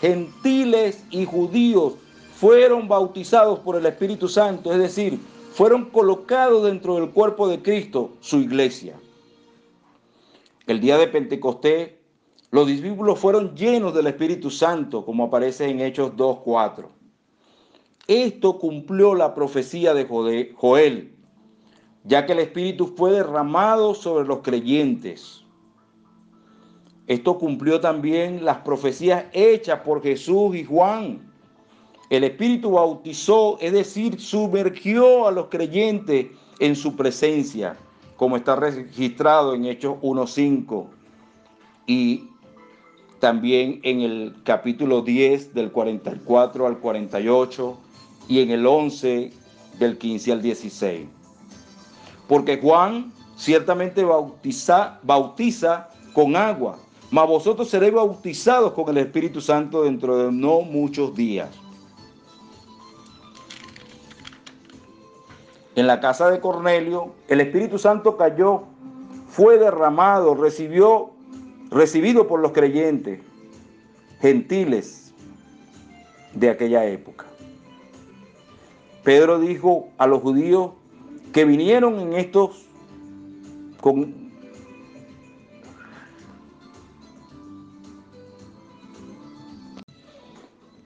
Gentiles 0.00 1.04
y 1.10 1.24
judíos 1.24 1.94
fueron 2.34 2.88
bautizados 2.88 3.60
por 3.60 3.76
el 3.76 3.86
Espíritu 3.86 4.28
Santo, 4.28 4.72
es 4.72 4.78
decir, 4.78 5.20
fueron 5.52 5.84
colocados 5.90 6.64
dentro 6.64 6.96
del 6.96 7.10
cuerpo 7.10 7.48
de 7.48 7.62
Cristo, 7.62 8.12
su 8.20 8.38
iglesia. 8.38 8.96
El 10.66 10.80
día 10.80 10.98
de 10.98 11.06
Pentecostés 11.06 11.92
los 12.54 12.68
discípulos 12.68 13.18
fueron 13.18 13.56
llenos 13.56 13.92
del 13.94 14.06
Espíritu 14.06 14.48
Santo, 14.48 15.04
como 15.04 15.24
aparece 15.24 15.68
en 15.68 15.80
Hechos 15.80 16.12
2.4. 16.12 16.86
Esto 18.06 18.60
cumplió 18.60 19.16
la 19.16 19.34
profecía 19.34 19.92
de 19.92 20.06
Joel, 20.54 21.16
ya 22.04 22.24
que 22.24 22.32
el 22.32 22.38
Espíritu 22.38 22.94
fue 22.96 23.10
derramado 23.10 23.92
sobre 23.92 24.24
los 24.24 24.38
creyentes. 24.38 25.42
Esto 27.08 27.40
cumplió 27.40 27.80
también 27.80 28.44
las 28.44 28.58
profecías 28.58 29.24
hechas 29.32 29.80
por 29.80 30.00
Jesús 30.00 30.54
y 30.54 30.62
Juan. 30.62 31.28
El 32.08 32.22
Espíritu 32.22 32.70
bautizó, 32.70 33.58
es 33.60 33.72
decir, 33.72 34.20
sumergió 34.20 35.26
a 35.26 35.32
los 35.32 35.46
creyentes 35.46 36.28
en 36.60 36.76
su 36.76 36.94
presencia, 36.94 37.76
como 38.14 38.36
está 38.36 38.54
registrado 38.54 39.54
en 39.54 39.64
Hechos 39.64 39.96
1.5. 40.02 40.86
Y 41.88 42.28
también 43.24 43.80
en 43.84 44.02
el 44.02 44.34
capítulo 44.44 45.00
10 45.00 45.54
del 45.54 45.72
44 45.72 46.66
al 46.66 46.76
48 46.76 47.78
y 48.28 48.42
en 48.42 48.50
el 48.50 48.66
11 48.66 49.32
del 49.78 49.96
15 49.96 50.32
al 50.32 50.42
16. 50.42 51.08
Porque 52.28 52.60
Juan 52.60 53.14
ciertamente 53.34 54.04
bautiza, 54.04 55.00
bautiza 55.02 55.88
con 56.12 56.36
agua, 56.36 56.76
mas 57.10 57.26
vosotros 57.26 57.70
seréis 57.70 57.94
bautizados 57.94 58.74
con 58.74 58.90
el 58.90 58.98
Espíritu 58.98 59.40
Santo 59.40 59.84
dentro 59.84 60.18
de 60.18 60.30
no 60.30 60.60
muchos 60.60 61.14
días. 61.14 61.48
En 65.76 65.86
la 65.86 65.98
casa 65.98 66.30
de 66.30 66.40
Cornelio, 66.40 67.14
el 67.28 67.40
Espíritu 67.40 67.78
Santo 67.78 68.18
cayó, 68.18 68.64
fue 69.28 69.56
derramado, 69.56 70.34
recibió 70.34 71.13
recibido 71.74 72.28
por 72.28 72.38
los 72.38 72.52
creyentes 72.52 73.20
gentiles 74.20 75.12
de 76.32 76.48
aquella 76.48 76.86
época. 76.86 77.26
Pedro 79.02 79.40
dijo 79.40 79.88
a 79.98 80.06
los 80.06 80.22
judíos 80.22 80.70
que 81.32 81.44
vinieron 81.44 81.98
en 81.98 82.12
estos 82.14 82.64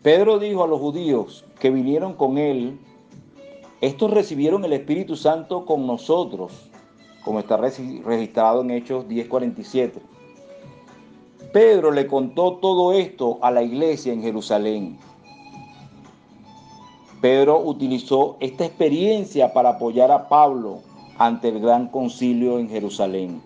Pedro 0.02 0.38
dijo 0.38 0.64
a 0.64 0.66
los 0.66 0.80
judíos 0.80 1.44
que 1.60 1.70
vinieron 1.70 2.14
con 2.14 2.38
él, 2.38 2.78
estos 3.80 4.10
recibieron 4.10 4.64
el 4.64 4.72
Espíritu 4.72 5.14
Santo 5.14 5.64
con 5.64 5.86
nosotros, 5.86 6.70
como 7.24 7.38
está 7.40 7.56
registrado 7.56 8.62
en 8.62 8.70
Hechos 8.70 9.06
10:47. 9.06 10.17
Pedro 11.52 11.90
le 11.90 12.06
contó 12.06 12.56
todo 12.56 12.92
esto 12.92 13.38
a 13.40 13.50
la 13.50 13.62
iglesia 13.62 14.12
en 14.12 14.22
Jerusalén. 14.22 14.98
Pedro 17.22 17.60
utilizó 17.60 18.36
esta 18.40 18.66
experiencia 18.66 19.52
para 19.52 19.70
apoyar 19.70 20.10
a 20.10 20.28
Pablo 20.28 20.82
ante 21.16 21.48
el 21.48 21.60
gran 21.60 21.88
concilio 21.88 22.58
en 22.58 22.68
Jerusalén. 22.68 23.40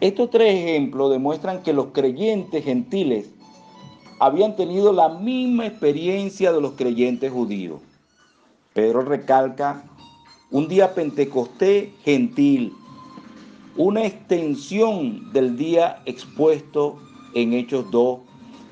Estos 0.00 0.28
tres 0.30 0.54
ejemplos 0.54 1.10
demuestran 1.10 1.62
que 1.62 1.72
los 1.72 1.86
creyentes 1.86 2.62
gentiles 2.64 3.30
habían 4.20 4.54
tenido 4.56 4.92
la 4.92 5.08
misma 5.08 5.66
experiencia 5.66 6.52
de 6.52 6.60
los 6.60 6.72
creyentes 6.72 7.32
judíos. 7.32 7.80
Pedro 8.74 9.02
recalca 9.02 9.84
un 10.50 10.68
día 10.68 10.94
pentecostés 10.94 11.88
gentil, 12.04 12.74
una 13.76 14.04
extensión 14.06 15.32
del 15.32 15.56
día 15.56 16.00
expuesto 16.06 16.96
en 17.34 17.52
Hechos 17.52 17.90
2 17.90 18.20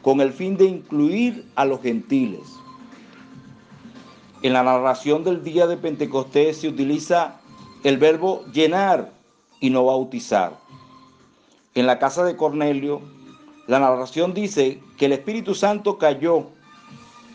con 0.03 0.21
el 0.21 0.33
fin 0.33 0.57
de 0.57 0.65
incluir 0.65 1.45
a 1.57 1.65
los 1.65 1.81
gentiles. 1.83 2.43
En 4.43 4.53
la 4.53 4.63
narración 4.63 5.25
del 5.25 5.43
día 5.43 5.67
de 5.67 5.77
Pentecostés 5.77 6.59
se 6.59 6.69
utiliza 6.69 7.41
el 7.85 7.99
verbo 7.99 8.45
llenar 8.53 9.13
y 9.61 9.71
no 9.71 9.85
bautizar. 9.85 10.59
En 11.75 11.87
la 11.87 11.99
casa 11.99 12.25
de 12.25 12.37
Cornelio, 12.37 13.01
la 13.67 13.79
narración 13.79 14.35
dice 14.35 14.81
que 14.99 15.07
el 15.07 15.13
Espíritu 15.13 15.55
Santo 15.55 15.99
cayó, 15.99 16.47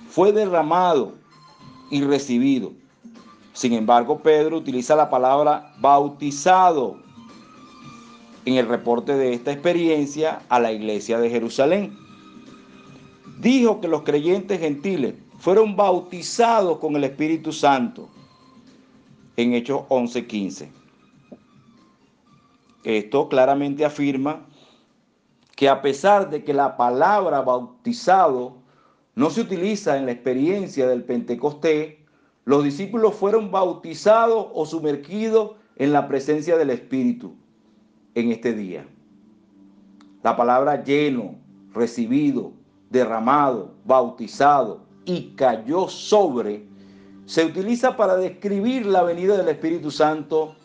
fue 0.10 0.32
derramado 0.32 1.16
y 1.90 2.02
recibido. 2.02 2.72
Sin 3.54 3.74
embargo, 3.74 4.20
Pedro 4.20 4.58
utiliza 4.58 4.96
la 4.96 5.10
palabra 5.10 5.74
bautizado 5.80 7.07
en 8.48 8.56
el 8.56 8.66
reporte 8.66 9.14
de 9.14 9.34
esta 9.34 9.52
experiencia 9.52 10.42
a 10.48 10.58
la 10.62 10.72
iglesia 10.72 11.20
de 11.20 11.30
Jerusalén. 11.30 11.98
Dijo 13.42 13.82
que 13.82 13.90
los 13.90 14.04
creyentes 14.04 14.62
gentiles 14.62 15.16
fueron 15.38 15.76
bautizados 15.76 16.78
con 16.78 16.96
el 16.96 17.04
Espíritu 17.04 17.52
Santo 17.52 18.08
en 19.36 19.54
Hechos 19.54 19.82
11:15. 19.90 20.70
Esto 22.86 23.28
claramente 23.28 23.84
afirma 23.84 24.46
que 25.58 25.68
a 25.68 25.82
pesar 25.82 26.30
de 26.30 26.46
que 26.46 26.54
la 26.54 26.78
palabra 26.78 27.42
bautizado 27.42 28.56
no 29.16 29.30
se 29.30 29.42
utiliza 29.42 29.98
en 29.98 30.06
la 30.06 30.14
experiencia 30.14 30.88
del 30.88 31.04
Pentecostés, 31.04 31.96
los 32.46 32.64
discípulos 32.64 33.14
fueron 33.14 33.52
bautizados 33.52 34.48
o 34.54 34.66
sumergidos 34.66 35.58
en 35.76 35.92
la 35.92 36.08
presencia 36.08 36.56
del 36.56 36.70
Espíritu 36.70 37.36
en 38.18 38.32
este 38.32 38.54
día. 38.54 38.84
La 40.24 40.36
palabra 40.36 40.84
lleno, 40.84 41.36
recibido, 41.72 42.52
derramado, 42.90 43.76
bautizado 43.86 44.82
y 45.06 45.36
cayó 45.36 45.88
sobre 45.88 46.66
se 47.28 47.46
utiliza 47.46 47.96
para 47.96 48.16
describir 48.16 48.86
la 48.88 49.04
venida 49.04 49.38
del 49.38 49.50
Espíritu 49.50 49.92
Santo 49.92 50.56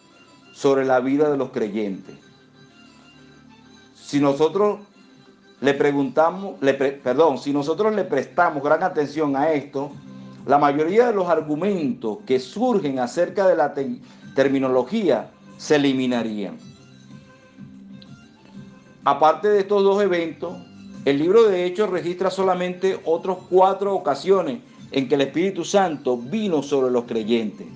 sobre 0.55 0.87
la 0.87 1.01
vida 1.01 1.31
de 1.31 1.37
los 1.37 1.51
creyentes. 1.51 2.17
Si 3.95 4.19
nosotros 4.19 4.81
le 5.61 5.75
preguntamos, 5.75 6.63
le 6.63 6.73
perdón, 6.73 7.37
si 7.37 7.53
nosotros 7.53 7.95
le 7.95 8.05
prestamos 8.05 8.63
gran 8.63 8.83
atención 8.83 9.37
a 9.37 9.53
esto, 9.53 9.91
la 10.47 10.57
mayoría 10.57 11.09
de 11.09 11.15
los 11.15 11.29
argumentos 11.29 12.19
que 12.25 12.41
surgen 12.41 12.99
acerca 12.99 13.47
de 13.47 13.57
la 13.57 13.75
terminología 14.35 15.31
se 15.59 15.77
eliminarían. 15.77 16.72
Aparte 19.05 19.49
de 19.49 19.61
estos 19.61 19.83
dos 19.83 20.03
eventos, 20.03 20.55
el 21.05 21.19
libro 21.19 21.43
de 21.45 21.65
Hechos 21.65 21.91
registra 21.91 22.31
solamente 22.31 23.01
otras 23.05 23.39
cuatro 23.51 23.95
ocasiones 23.95 24.61
en 24.93 25.09
que 25.09 25.17
el 25.17 25.23
Espíritu 25.23 25.65
Santo 25.65 26.17
vino 26.17 26.63
sobre 26.63 26.93
los 26.93 27.05
creyentes. 27.05 27.67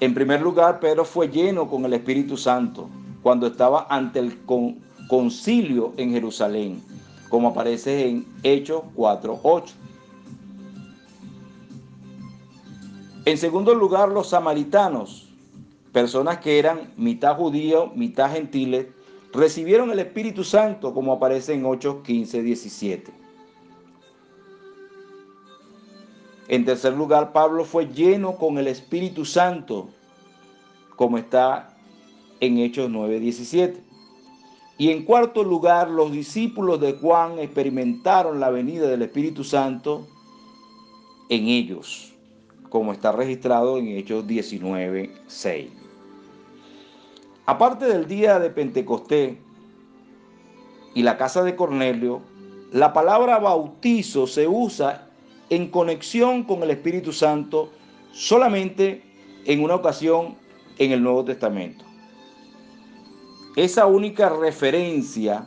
En 0.00 0.14
primer 0.14 0.42
lugar, 0.42 0.80
Pedro 0.80 1.04
fue 1.04 1.28
lleno 1.28 1.68
con 1.70 1.84
el 1.84 1.92
Espíritu 1.92 2.36
Santo 2.36 2.88
cuando 3.22 3.46
estaba 3.46 3.86
ante 3.88 4.18
el 4.18 4.38
concilio 5.08 5.92
en 5.96 6.10
Jerusalén, 6.10 6.82
como 7.28 7.48
aparece 7.48 8.08
en 8.08 8.26
Hechos 8.42 8.82
4.8. 8.96 9.72
En 13.24 13.38
segundo 13.38 13.74
lugar, 13.74 14.08
los 14.10 14.28
samaritanos, 14.28 15.25
personas 15.96 16.40
que 16.40 16.58
eran 16.58 16.92
mitad 16.98 17.36
judíos, 17.36 17.96
mitad 17.96 18.30
gentiles, 18.30 18.88
recibieron 19.32 19.90
el 19.90 19.98
Espíritu 19.98 20.44
Santo, 20.44 20.92
como 20.92 21.14
aparece 21.14 21.54
en 21.54 21.64
8, 21.64 22.02
15, 22.02 22.42
17. 22.42 23.12
En 26.48 26.66
tercer 26.66 26.92
lugar, 26.92 27.32
Pablo 27.32 27.64
fue 27.64 27.86
lleno 27.86 28.36
con 28.36 28.58
el 28.58 28.66
Espíritu 28.66 29.24
Santo, 29.24 29.88
como 30.96 31.16
está 31.16 31.74
en 32.40 32.58
Hechos 32.58 32.90
9, 32.90 33.18
17. 33.18 33.82
Y 34.76 34.90
en 34.90 35.02
cuarto 35.02 35.44
lugar, 35.44 35.88
los 35.88 36.12
discípulos 36.12 36.78
de 36.78 36.92
Juan 36.92 37.38
experimentaron 37.38 38.38
la 38.38 38.50
venida 38.50 38.86
del 38.86 39.00
Espíritu 39.00 39.44
Santo 39.44 40.06
en 41.30 41.46
ellos, 41.46 42.12
como 42.68 42.92
está 42.92 43.12
registrado 43.12 43.78
en 43.78 43.88
Hechos 43.88 44.26
19, 44.26 45.10
6. 45.26 45.85
Aparte 47.46 47.86
del 47.86 48.08
día 48.08 48.40
de 48.40 48.50
Pentecostés 48.50 49.36
y 50.94 51.02
la 51.02 51.16
casa 51.16 51.44
de 51.44 51.54
Cornelio, 51.54 52.20
la 52.72 52.92
palabra 52.92 53.38
bautizo 53.38 54.26
se 54.26 54.48
usa 54.48 55.08
en 55.48 55.70
conexión 55.70 56.42
con 56.42 56.64
el 56.64 56.70
Espíritu 56.70 57.12
Santo 57.12 57.70
solamente 58.10 59.04
en 59.44 59.62
una 59.62 59.76
ocasión 59.76 60.34
en 60.78 60.90
el 60.90 61.02
Nuevo 61.04 61.24
Testamento. 61.24 61.84
Esa 63.54 63.86
única 63.86 64.28
referencia 64.28 65.46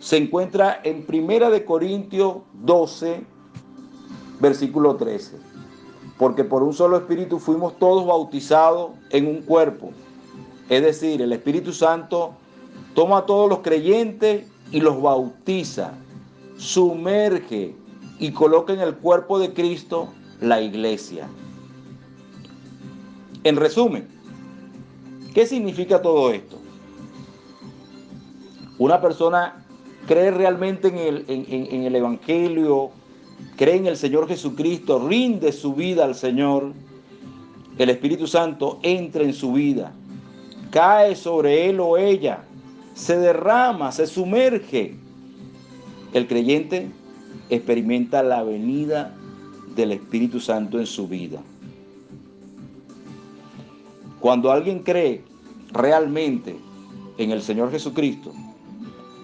se 0.00 0.16
encuentra 0.16 0.80
en 0.82 1.06
Primera 1.06 1.48
de 1.48 1.64
Corintios 1.64 2.38
12, 2.54 3.24
versículo 4.40 4.96
13. 4.96 5.55
Porque 6.18 6.44
por 6.44 6.62
un 6.62 6.72
solo 6.72 6.96
espíritu 6.96 7.38
fuimos 7.38 7.78
todos 7.78 8.06
bautizados 8.06 8.92
en 9.10 9.26
un 9.26 9.42
cuerpo. 9.42 9.90
Es 10.68 10.82
decir, 10.82 11.20
el 11.22 11.32
Espíritu 11.32 11.72
Santo 11.72 12.32
toma 12.94 13.18
a 13.18 13.26
todos 13.26 13.48
los 13.48 13.58
creyentes 13.60 14.46
y 14.72 14.80
los 14.80 15.00
bautiza, 15.00 15.92
sumerge 16.56 17.74
y 18.18 18.32
coloca 18.32 18.72
en 18.72 18.80
el 18.80 18.96
cuerpo 18.96 19.38
de 19.38 19.52
Cristo 19.52 20.08
la 20.40 20.60
iglesia. 20.60 21.28
En 23.44 23.56
resumen, 23.56 24.08
¿qué 25.34 25.46
significa 25.46 26.02
todo 26.02 26.32
esto? 26.32 26.58
Una 28.78 29.00
persona 29.00 29.64
cree 30.06 30.30
realmente 30.30 30.88
en 30.88 30.98
el, 30.98 31.24
en, 31.28 31.84
el 31.84 31.94
Evangelio, 31.94 32.90
cree 33.56 33.76
en 33.76 33.86
el 33.86 33.96
Señor 33.96 34.28
Jesucristo, 34.28 35.06
rinde 35.06 35.52
su 35.52 35.74
vida 35.74 36.04
al 36.04 36.14
Señor, 36.14 36.72
el 37.78 37.90
Espíritu 37.90 38.26
Santo 38.26 38.78
entra 38.82 39.22
en 39.22 39.34
su 39.34 39.52
vida, 39.52 39.92
cae 40.70 41.14
sobre 41.14 41.68
él 41.68 41.80
o 41.80 41.96
ella, 41.96 42.44
se 42.94 43.18
derrama, 43.18 43.92
se 43.92 44.06
sumerge. 44.06 44.96
El 46.14 46.26
creyente 46.26 46.88
experimenta 47.50 48.22
la 48.22 48.42
venida 48.42 49.14
del 49.74 49.92
Espíritu 49.92 50.40
Santo 50.40 50.78
en 50.78 50.86
su 50.86 51.06
vida. 51.06 51.42
Cuando 54.20 54.50
alguien 54.50 54.80
cree 54.80 55.22
realmente 55.72 56.56
en 57.18 57.30
el 57.30 57.42
Señor 57.42 57.70
Jesucristo 57.70 58.32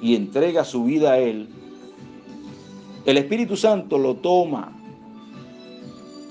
y 0.02 0.14
entrega 0.14 0.64
su 0.64 0.84
vida 0.84 1.12
a 1.12 1.18
Él, 1.18 1.48
el 3.04 3.16
Espíritu 3.18 3.56
Santo 3.56 3.98
lo 3.98 4.14
toma, 4.16 4.72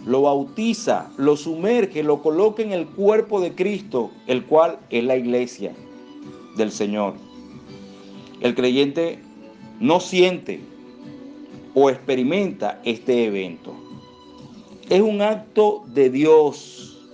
lo 0.06 0.24
bautiza, 0.24 1.12
lo 1.18 1.36
sumerge, 1.36 2.04
lo 2.04 2.22
coloca 2.22 2.64
en 2.64 2.72
el 2.72 2.88
cuerpo 2.88 3.42
de 3.42 3.54
Cristo, 3.54 4.10
el 4.28 4.46
cual 4.46 4.80
es 4.90 5.04
la 5.04 5.16
iglesia 5.16 5.74
del 6.56 6.72
Señor. 6.72 7.14
El 8.40 8.56
creyente 8.56 9.20
no 9.80 10.00
siente 10.00 10.62
o 11.74 11.90
experimenta 11.90 12.80
este 12.84 13.26
evento. 13.26 13.74
Es 14.90 15.02
un 15.02 15.22
acto 15.22 15.84
de 15.88 16.10
Dios 16.10 17.08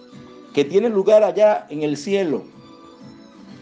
que 0.53 0.65
tiene 0.65 0.89
lugar 0.89 1.23
allá 1.23 1.67
en 1.69 1.83
el 1.83 1.97
cielo. 1.97 2.43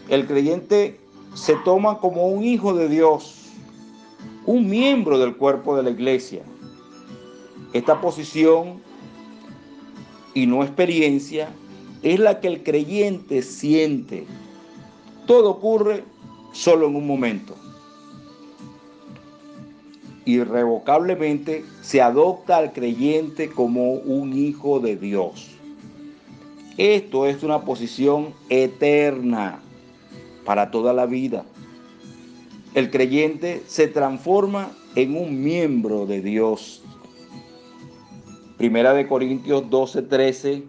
El 0.08 0.26
creyente 0.26 0.98
se 1.34 1.54
toma 1.64 1.98
como 1.98 2.28
un 2.28 2.44
hijo 2.44 2.72
de 2.72 2.88
Dios, 2.88 3.35
un 4.46 4.68
miembro 4.68 5.18
del 5.18 5.36
cuerpo 5.36 5.76
de 5.76 5.82
la 5.82 5.90
iglesia. 5.90 6.42
Esta 7.72 8.00
posición 8.00 8.80
y 10.34 10.46
no 10.46 10.62
experiencia 10.62 11.50
es 12.02 12.18
la 12.18 12.40
que 12.40 12.48
el 12.48 12.62
creyente 12.62 13.42
siente. 13.42 14.26
Todo 15.26 15.50
ocurre 15.50 16.04
solo 16.52 16.86
en 16.86 16.96
un 16.96 17.06
momento 17.06 17.54
irrevocablemente 20.26 21.64
se 21.80 22.02
adopta 22.02 22.58
al 22.58 22.72
creyente 22.72 23.48
como 23.48 23.92
un 23.92 24.36
hijo 24.36 24.80
de 24.80 24.96
Dios. 24.96 25.52
Esto 26.76 27.26
es 27.26 27.42
una 27.42 27.62
posición 27.62 28.34
eterna 28.50 29.60
para 30.44 30.70
toda 30.70 30.92
la 30.92 31.06
vida. 31.06 31.44
El 32.76 32.90
creyente 32.90 33.62
se 33.66 33.88
transforma 33.88 34.70
en 34.96 35.16
un 35.16 35.42
miembro 35.42 36.04
de 36.04 36.20
Dios. 36.20 36.84
Primera 38.58 38.92
de 38.92 39.08
Corintios 39.08 39.70
12, 39.70 40.02
13 40.02 40.62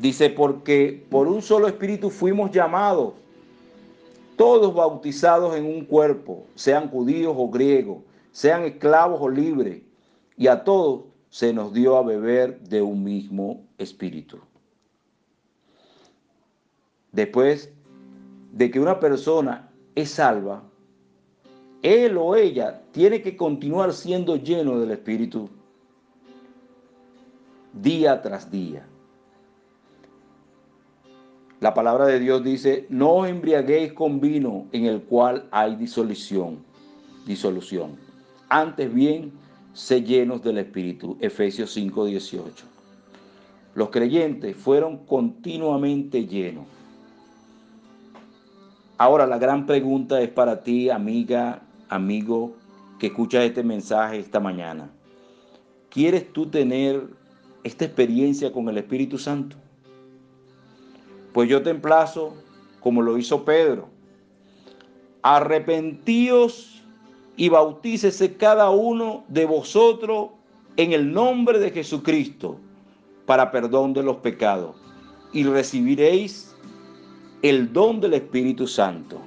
dice, 0.00 0.30
porque 0.30 1.06
por 1.10 1.28
un 1.28 1.42
solo 1.42 1.68
espíritu 1.68 2.08
fuimos 2.08 2.50
llamados 2.52 3.12
todos 4.36 4.74
bautizados 4.74 5.56
en 5.56 5.66
un 5.66 5.84
cuerpo, 5.84 6.46
sean 6.54 6.88
judíos 6.88 7.34
o 7.36 7.50
griegos, 7.50 7.98
sean 8.32 8.62
esclavos 8.62 9.20
o 9.20 9.28
libres, 9.28 9.82
y 10.38 10.46
a 10.46 10.64
todos 10.64 11.02
se 11.28 11.52
nos 11.52 11.74
dio 11.74 11.98
a 11.98 12.02
beber 12.02 12.60
de 12.60 12.80
un 12.80 13.04
mismo 13.04 13.66
espíritu. 13.76 14.38
Después 17.12 17.70
de 18.52 18.70
que 18.70 18.80
una 18.80 18.98
persona 18.98 19.68
es 19.94 20.10
salva, 20.10 20.62
él 21.82 22.16
o 22.16 22.34
ella 22.34 22.82
tiene 22.92 23.20
que 23.22 23.36
continuar 23.36 23.92
siendo 23.92 24.36
lleno 24.36 24.80
del 24.80 24.90
Espíritu 24.92 25.50
día 27.72 28.22
tras 28.22 28.50
día. 28.50 28.86
La 31.60 31.74
palabra 31.74 32.06
de 32.06 32.20
Dios 32.20 32.44
dice, 32.44 32.86
no 32.88 33.26
embriaguéis 33.26 33.92
con 33.92 34.20
vino 34.20 34.66
en 34.72 34.86
el 34.86 35.02
cual 35.02 35.48
hay 35.50 35.76
disolución, 35.76 36.58
disolución. 37.26 37.96
Antes 38.48 38.92
bien, 38.92 39.32
sé 39.72 40.02
llenos 40.02 40.42
del 40.42 40.58
Espíritu. 40.58 41.16
Efesios 41.20 41.72
5, 41.72 42.06
18. 42.06 42.66
Los 43.74 43.90
creyentes 43.90 44.56
fueron 44.56 45.06
continuamente 45.06 46.26
llenos. 46.26 46.64
Ahora 48.96 49.26
la 49.26 49.38
gran 49.38 49.66
pregunta 49.66 50.20
es 50.20 50.28
para 50.28 50.62
ti, 50.62 50.88
amiga, 50.88 51.62
amigo, 51.88 52.54
que 52.98 53.08
escuchas 53.08 53.44
este 53.44 53.64
mensaje 53.64 54.18
esta 54.20 54.38
mañana. 54.38 54.88
¿Quieres 55.90 56.32
tú 56.32 56.46
tener 56.46 57.08
esta 57.64 57.84
experiencia 57.84 58.52
con 58.52 58.68
el 58.68 58.78
Espíritu 58.78 59.18
Santo? 59.18 59.56
Pues 61.32 61.48
yo 61.48 61.60
te 61.62 61.70
emplazo, 61.70 62.34
como 62.78 63.02
lo 63.02 63.18
hizo 63.18 63.44
Pedro, 63.44 63.88
arrepentíos 65.22 66.84
y 67.36 67.48
bautícese 67.48 68.36
cada 68.36 68.70
uno 68.70 69.24
de 69.26 69.44
vosotros 69.44 70.28
en 70.76 70.92
el 70.92 71.12
nombre 71.12 71.58
de 71.58 71.72
Jesucristo 71.72 72.60
para 73.26 73.50
perdón 73.50 73.92
de 73.92 74.04
los 74.04 74.18
pecados 74.18 74.76
y 75.32 75.42
recibiréis 75.42 76.53
el 77.44 77.74
don 77.74 78.00
del 78.00 78.14
Espíritu 78.14 78.66
Santo. 78.66 79.20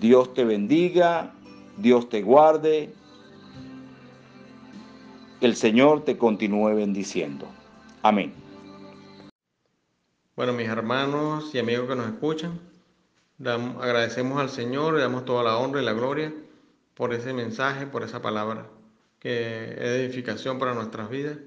Dios 0.00 0.34
te 0.34 0.44
bendiga, 0.44 1.32
Dios 1.76 2.08
te 2.08 2.20
guarde, 2.20 2.92
el 5.40 5.54
Señor 5.54 6.04
te 6.04 6.18
continúe 6.18 6.74
bendiciendo. 6.74 7.46
Amén. 8.02 8.34
Bueno, 10.34 10.52
mis 10.52 10.68
hermanos 10.68 11.54
y 11.54 11.60
amigos 11.60 11.88
que 11.88 11.94
nos 11.94 12.08
escuchan, 12.08 12.58
agradecemos 13.80 14.40
al 14.40 14.50
Señor, 14.50 14.94
le 14.94 15.00
damos 15.00 15.24
toda 15.24 15.44
la 15.44 15.58
honra 15.58 15.80
y 15.80 15.84
la 15.84 15.92
gloria 15.92 16.34
por 16.94 17.14
ese 17.14 17.32
mensaje, 17.32 17.86
por 17.86 18.02
esa 18.02 18.20
palabra 18.20 18.66
que 19.20 19.74
es 19.74 19.78
edificación 19.78 20.58
para 20.58 20.74
nuestras 20.74 21.08
vidas 21.08 21.38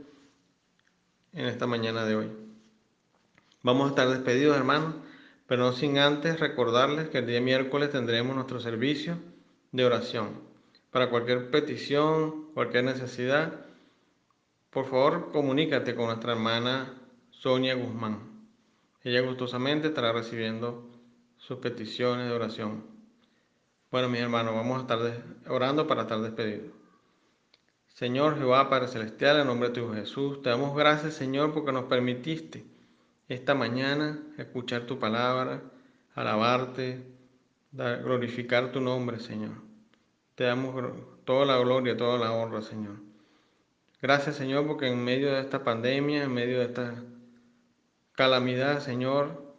en 1.33 1.47
esta 1.47 1.67
mañana 1.67 2.05
de 2.05 2.15
hoy. 2.15 2.46
Vamos 3.63 3.87
a 3.87 3.89
estar 3.89 4.07
despedidos, 4.09 4.55
hermanos, 4.55 4.95
pero 5.47 5.63
no 5.63 5.73
sin 5.73 5.97
antes 5.97 6.39
recordarles 6.39 7.09
que 7.09 7.17
el 7.17 7.25
día 7.25 7.41
miércoles 7.41 7.89
tendremos 7.89 8.35
nuestro 8.35 8.59
servicio 8.59 9.17
de 9.71 9.83
oración. 9.83 10.41
Para 10.91 11.09
cualquier 11.09 11.49
petición, 11.49 12.51
cualquier 12.53 12.83
necesidad, 12.83 13.65
por 14.69 14.85
favor 14.85 15.31
comunícate 15.31 15.95
con 15.95 16.05
nuestra 16.05 16.33
hermana 16.33 17.01
Sonia 17.31 17.73
Guzmán. 17.73 18.19
Ella 19.03 19.21
gustosamente 19.21 19.87
estará 19.87 20.11
recibiendo 20.11 20.87
sus 21.37 21.57
peticiones 21.57 22.27
de 22.27 22.33
oración. 22.33 22.83
Bueno, 23.89 24.07
mis 24.07 24.21
hermanos, 24.21 24.53
vamos 24.53 24.77
a 24.77 24.81
estar 24.81 24.99
orando 25.47 25.87
para 25.87 26.03
estar 26.03 26.19
despedidos. 26.19 26.71
Señor 27.87 28.37
Jehová, 28.37 28.69
Padre 28.69 28.87
Celestial, 28.87 29.39
en 29.39 29.47
nombre 29.47 29.69
de 29.69 29.75
tu 29.75 29.91
Jesús, 29.93 30.43
te 30.43 30.49
damos 30.49 30.75
gracias, 30.77 31.15
Señor, 31.15 31.53
porque 31.53 31.71
nos 31.71 31.85
permitiste 31.85 32.76
esta 33.27 33.53
mañana 33.53 34.19
escuchar 34.37 34.83
tu 34.83 34.99
palabra, 34.99 35.61
alabarte, 36.15 37.03
glorificar 37.71 38.71
tu 38.71 38.81
nombre, 38.81 39.19
Señor. 39.19 39.51
Te 40.35 40.45
damos 40.45 40.93
toda 41.25 41.45
la 41.45 41.57
gloria, 41.57 41.97
toda 41.97 42.17
la 42.17 42.31
honra, 42.31 42.61
Señor. 42.61 42.95
Gracias, 44.01 44.35
Señor, 44.35 44.65
porque 44.67 44.87
en 44.87 45.03
medio 45.03 45.33
de 45.33 45.41
esta 45.41 45.63
pandemia, 45.63 46.23
en 46.23 46.33
medio 46.33 46.59
de 46.59 46.65
esta 46.65 47.03
calamidad, 48.13 48.79
Señor, 48.79 49.55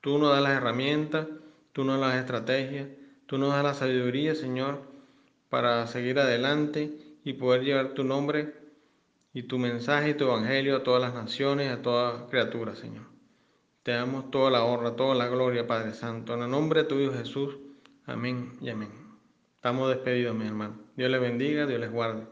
tú 0.00 0.18
nos 0.18 0.30
das 0.30 0.42
las 0.42 0.56
herramientas, 0.56 1.26
tú 1.72 1.84
nos 1.84 2.00
das 2.00 2.10
las 2.10 2.20
estrategias, 2.20 2.88
tú 3.26 3.38
nos 3.38 3.52
das 3.52 3.62
la 3.62 3.74
sabiduría, 3.74 4.34
Señor, 4.34 4.80
para 5.50 5.86
seguir 5.86 6.18
adelante 6.18 6.90
y 7.22 7.34
poder 7.34 7.62
llevar 7.62 7.90
tu 7.90 8.04
nombre 8.04 8.65
y 9.36 9.42
tu 9.42 9.58
mensaje 9.58 10.08
y 10.08 10.14
tu 10.14 10.24
evangelio 10.24 10.76
a 10.76 10.82
todas 10.82 11.02
las 11.02 11.12
naciones, 11.12 11.70
a 11.70 11.82
toda 11.82 12.26
criatura, 12.26 12.74
Señor. 12.74 13.04
Te 13.82 13.92
damos 13.92 14.30
toda 14.30 14.50
la 14.50 14.64
honra, 14.64 14.96
toda 14.96 15.14
la 15.14 15.28
gloria, 15.28 15.66
Padre 15.66 15.92
Santo. 15.92 16.32
En 16.32 16.40
el 16.40 16.50
nombre 16.50 16.84
de 16.84 16.88
tu 16.88 16.98
Hijo 16.98 17.12
Jesús. 17.12 17.58
Amén 18.06 18.52
y 18.62 18.70
amén. 18.70 18.88
Estamos 19.56 19.90
despedidos, 19.90 20.34
mi 20.34 20.46
hermano. 20.46 20.78
Dios 20.96 21.10
les 21.10 21.20
bendiga, 21.20 21.66
Dios 21.66 21.78
les 21.78 21.92
guarde. 21.92 22.26